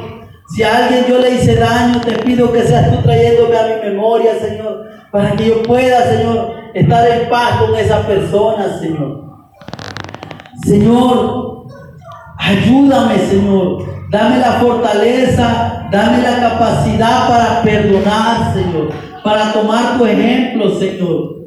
si 0.49 0.63
a 0.63 0.77
alguien 0.77 1.05
yo 1.09 1.19
le 1.19 1.37
hice 1.37 1.55
daño, 1.55 2.01
te 2.01 2.13
pido 2.19 2.51
que 2.53 2.63
seas 2.63 2.91
tú 2.91 3.03
trayéndome 3.03 3.57
a 3.57 3.67
mi 3.67 3.91
memoria, 3.91 4.39
Señor, 4.39 4.89
para 5.13 5.33
que 5.37 5.49
yo 5.49 5.63
pueda, 5.63 6.03
Señor, 6.05 6.55
estar 6.75 7.09
en 7.09 7.29
paz 7.29 7.61
con 7.61 7.75
esa 7.77 8.07
persona, 8.07 8.79
Señor. 8.81 9.25
Señor, 10.65 11.67
ayúdame, 12.39 13.19
Señor. 13.19 13.99
Dame 14.11 14.39
la 14.39 14.53
fortaleza, 14.53 15.87
dame 15.93 16.23
la 16.23 16.41
capacidad 16.41 17.29
para 17.29 17.63
perdonar, 17.63 18.55
Señor, 18.55 18.89
para 19.23 19.53
tomar 19.53 19.99
tu 19.99 20.07
ejemplo, 20.07 20.71
Señor, 20.71 21.38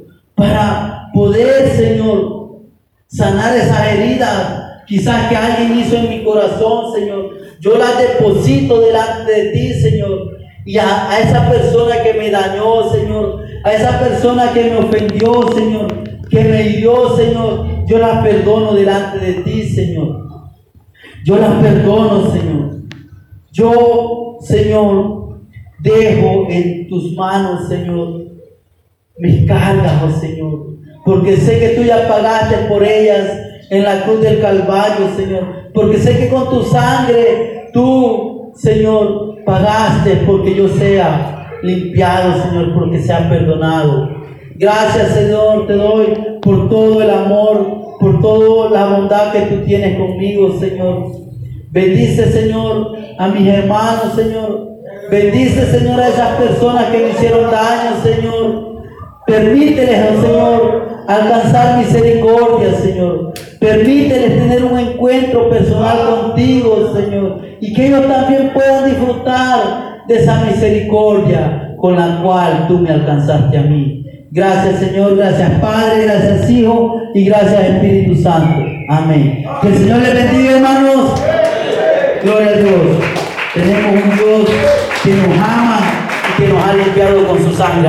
para 0.42 1.12
poder, 1.14 1.70
Señor, 1.70 2.62
sanar 3.06 3.56
esas 3.56 3.94
heridas 3.94 4.64
quizás 4.88 5.30
que 5.30 5.36
alguien 5.36 5.80
hizo 5.80 5.98
en 5.98 6.10
mi 6.10 6.24
corazón, 6.24 6.92
Señor. 6.96 7.30
Yo 7.60 7.78
las 7.78 8.00
deposito 8.00 8.82
delante 8.82 9.32
de 9.32 9.52
ti, 9.52 9.74
Señor. 9.74 10.40
Y 10.66 10.80
a, 10.80 11.12
a, 11.12 11.20
esa 11.20 11.48
persona 11.48 12.02
que 12.02 12.16
me 12.16 12.32
dañó, 12.32 12.90
Señor, 12.92 13.44
a 13.64 13.72
esa 13.72 14.00
persona 14.00 14.52
que 14.52 14.64
me 14.64 14.78
ofendió, 14.78 15.48
Señor, 15.54 15.88
que 16.28 16.44
me 16.44 16.70
hirió, 16.70 17.16
Señor, 17.16 17.86
yo 17.86 18.00
las 18.00 18.24
perdono 18.24 18.74
delante 18.74 19.20
de 19.20 19.34
ti, 19.44 19.70
Señor. 19.70 20.28
Yo 21.24 21.38
las 21.38 21.54
perdono, 21.62 22.32
Señor. 22.32 22.82
Yo, 23.52 24.38
Señor, 24.42 25.42
dejo 25.80 26.48
en 26.50 26.90
tus 26.90 27.14
manos, 27.14 27.68
Señor, 27.68 28.21
mis 29.22 29.48
cargas, 29.48 30.04
oh 30.04 30.20
Señor. 30.20 30.68
Porque 31.06 31.38
sé 31.38 31.60
que 31.60 31.70
tú 31.70 31.84
ya 31.84 32.08
pagaste 32.08 32.68
por 32.68 32.84
ellas 32.84 33.28
en 33.70 33.84
la 33.84 34.04
cruz 34.04 34.22
del 34.22 34.42
Calvario, 34.42 35.08
Señor. 35.16 35.72
Porque 35.74 35.98
sé 35.98 36.18
que 36.18 36.30
con 36.30 36.50
tu 36.50 36.64
sangre 36.64 37.70
tú, 37.74 38.52
Señor, 38.56 39.44
pagaste 39.46 40.24
porque 40.26 40.54
yo 40.54 40.68
sea 40.68 41.48
limpiado, 41.64 42.42
Señor, 42.44 42.74
porque 42.74 43.00
sea 43.00 43.30
perdonado. 43.30 44.10
Gracias, 44.56 45.14
Señor, 45.14 45.66
te 45.68 45.74
doy 45.74 46.08
por 46.42 46.70
todo 46.70 47.02
el 47.02 47.10
amor 47.10 47.82
por 48.02 48.20
toda 48.20 48.72
la 48.72 48.98
bondad 48.98 49.32
que 49.32 49.42
tú 49.42 49.64
tienes 49.64 49.98
conmigo, 49.98 50.60
Señor. 50.60 51.12
Bendice, 51.70 52.32
Señor, 52.32 52.98
a 53.18 53.28
mis 53.28 53.48
hermanos, 53.48 54.14
Señor. 54.16 54.70
Bendice, 55.12 55.68
Señor, 55.68 56.02
a 56.02 56.10
esas 56.10 56.36
personas 56.38 56.86
que 56.86 56.98
me 56.98 57.10
hicieron 57.12 57.52
daño, 57.52 58.02
Señor. 58.04 58.71
Permíteles, 59.26 60.00
oh 60.10 60.22
Señor, 60.22 60.88
alcanzar 61.08 61.78
misericordia, 61.78 62.74
Señor. 62.74 63.34
Permíteles 63.60 64.38
tener 64.38 64.64
un 64.66 64.80
encuentro 64.80 65.50
personal 65.50 65.98
contigo, 66.10 66.92
Señor. 66.96 67.42
Y 67.60 67.74
que 67.74 67.88
ellos 67.88 68.08
también 68.08 68.52
puedan 68.54 68.86
disfrutar 68.86 70.04
de 70.08 70.16
esa 70.16 70.42
misericordia 70.46 71.76
con 71.78 71.96
la 71.96 72.22
cual 72.22 72.66
tú 72.68 72.80
me 72.80 72.92
alcanzaste 72.92 73.58
a 73.58 73.62
mí. 73.62 74.06
Gracias 74.34 74.80
Señor, 74.80 75.18
gracias 75.18 75.52
Padre, 75.60 76.04
gracias 76.06 76.50
Hijo 76.50 77.02
y 77.14 77.26
gracias 77.26 77.64
Espíritu 77.66 78.16
Santo. 78.16 78.64
Amén. 78.90 79.44
Que 79.62 79.68
el 79.68 79.78
Señor 79.78 80.00
les 80.00 80.14
bendiga 80.14 80.52
hermanos. 80.52 81.22
Gloria 82.24 82.48
a 82.48 82.54
Dios. 82.54 82.98
Tenemos 83.54 84.04
un 84.04 84.10
Dios 84.16 84.50
que 85.04 85.10
nos 85.12 85.38
ama 85.38 85.80
y 86.30 86.42
que 86.42 86.48
nos 86.48 86.64
ha 86.64 86.74
limpiado 86.74 87.28
con 87.28 87.44
su 87.44 87.52
sangre. 87.52 87.80